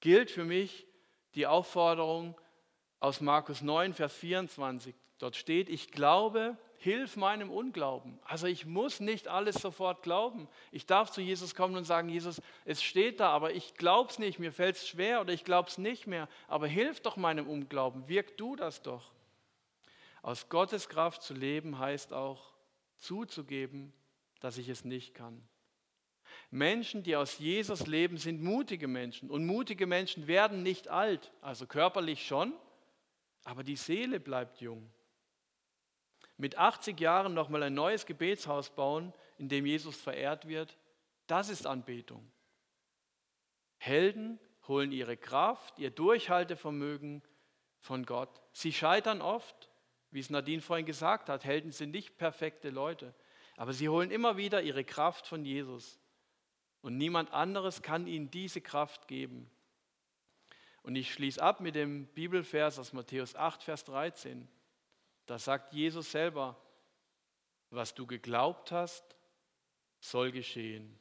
gilt 0.00 0.30
für 0.30 0.46
mich 0.46 0.86
die 1.34 1.46
Aufforderung 1.46 2.34
aus 3.00 3.20
Markus 3.20 3.60
9, 3.60 3.92
Vers 3.92 4.14
24. 4.14 4.94
Dort 5.18 5.36
steht, 5.36 5.68
ich 5.68 5.90
glaube, 5.90 6.56
hilf 6.78 7.16
meinem 7.16 7.50
Unglauben. 7.50 8.18
Also 8.24 8.46
ich 8.46 8.64
muss 8.64 8.98
nicht 9.00 9.28
alles 9.28 9.56
sofort 9.56 10.02
glauben. 10.02 10.48
Ich 10.70 10.86
darf 10.86 11.10
zu 11.10 11.20
Jesus 11.20 11.54
kommen 11.54 11.76
und 11.76 11.84
sagen, 11.84 12.08
Jesus, 12.08 12.40
es 12.64 12.82
steht 12.82 13.20
da, 13.20 13.28
aber 13.28 13.52
ich 13.52 13.74
glaube 13.74 14.08
es 14.08 14.18
nicht, 14.18 14.38
mir 14.38 14.52
fällt 14.52 14.76
es 14.76 14.88
schwer 14.88 15.20
oder 15.20 15.34
ich 15.34 15.44
glaube 15.44 15.68
es 15.68 15.76
nicht 15.76 16.06
mehr. 16.06 16.30
Aber 16.48 16.66
hilf 16.66 17.00
doch 17.00 17.18
meinem 17.18 17.46
Unglauben, 17.46 18.08
wirk 18.08 18.38
du 18.38 18.56
das 18.56 18.80
doch. 18.80 19.12
Aus 20.22 20.48
Gottes 20.48 20.88
Kraft 20.88 21.20
zu 21.20 21.34
leben 21.34 21.78
heißt 21.78 22.14
auch, 22.14 22.51
zuzugeben, 23.02 23.92
dass 24.40 24.58
ich 24.58 24.68
es 24.68 24.84
nicht 24.84 25.14
kann. 25.14 25.42
Menschen, 26.50 27.02
die 27.02 27.16
aus 27.16 27.38
Jesus 27.38 27.86
leben, 27.86 28.16
sind 28.16 28.42
mutige 28.42 28.88
Menschen. 28.88 29.30
Und 29.30 29.46
mutige 29.46 29.86
Menschen 29.86 30.26
werden 30.26 30.62
nicht 30.62 30.88
alt, 30.88 31.32
also 31.40 31.66
körperlich 31.66 32.26
schon, 32.26 32.52
aber 33.44 33.64
die 33.64 33.76
Seele 33.76 34.20
bleibt 34.20 34.60
jung. 34.60 34.90
Mit 36.36 36.56
80 36.56 36.98
Jahren 37.00 37.34
nochmal 37.34 37.62
ein 37.64 37.74
neues 37.74 38.06
Gebetshaus 38.06 38.70
bauen, 38.70 39.12
in 39.38 39.48
dem 39.48 39.66
Jesus 39.66 39.96
verehrt 39.96 40.48
wird, 40.48 40.76
das 41.26 41.48
ist 41.48 41.66
Anbetung. 41.66 42.30
Helden 43.78 44.38
holen 44.68 44.92
ihre 44.92 45.16
Kraft, 45.16 45.78
ihr 45.78 45.90
Durchhaltevermögen 45.90 47.22
von 47.80 48.04
Gott. 48.04 48.40
Sie 48.52 48.72
scheitern 48.72 49.20
oft, 49.20 49.70
wie 50.12 50.20
es 50.20 50.30
Nadine 50.30 50.62
vorhin 50.62 50.86
gesagt 50.86 51.28
hat, 51.28 51.44
Helden 51.44 51.72
sind 51.72 51.90
nicht 51.90 52.16
perfekte 52.18 52.70
Leute, 52.70 53.14
aber 53.56 53.72
sie 53.72 53.88
holen 53.88 54.10
immer 54.10 54.36
wieder 54.36 54.62
ihre 54.62 54.84
Kraft 54.84 55.26
von 55.26 55.44
Jesus. 55.44 55.98
Und 56.82 56.96
niemand 56.98 57.32
anderes 57.32 57.82
kann 57.82 58.06
ihnen 58.06 58.30
diese 58.30 58.60
Kraft 58.60 59.08
geben. 59.08 59.50
Und 60.82 60.96
ich 60.96 61.12
schließe 61.12 61.42
ab 61.42 61.60
mit 61.60 61.74
dem 61.74 62.06
Bibelvers 62.06 62.78
aus 62.78 62.92
Matthäus 62.92 63.34
8, 63.34 63.62
Vers 63.62 63.84
13. 63.84 64.48
Da 65.26 65.38
sagt 65.38 65.72
Jesus 65.72 66.10
selber, 66.10 66.60
was 67.70 67.94
du 67.94 68.06
geglaubt 68.06 68.72
hast, 68.72 69.16
soll 70.00 70.32
geschehen. 70.32 70.98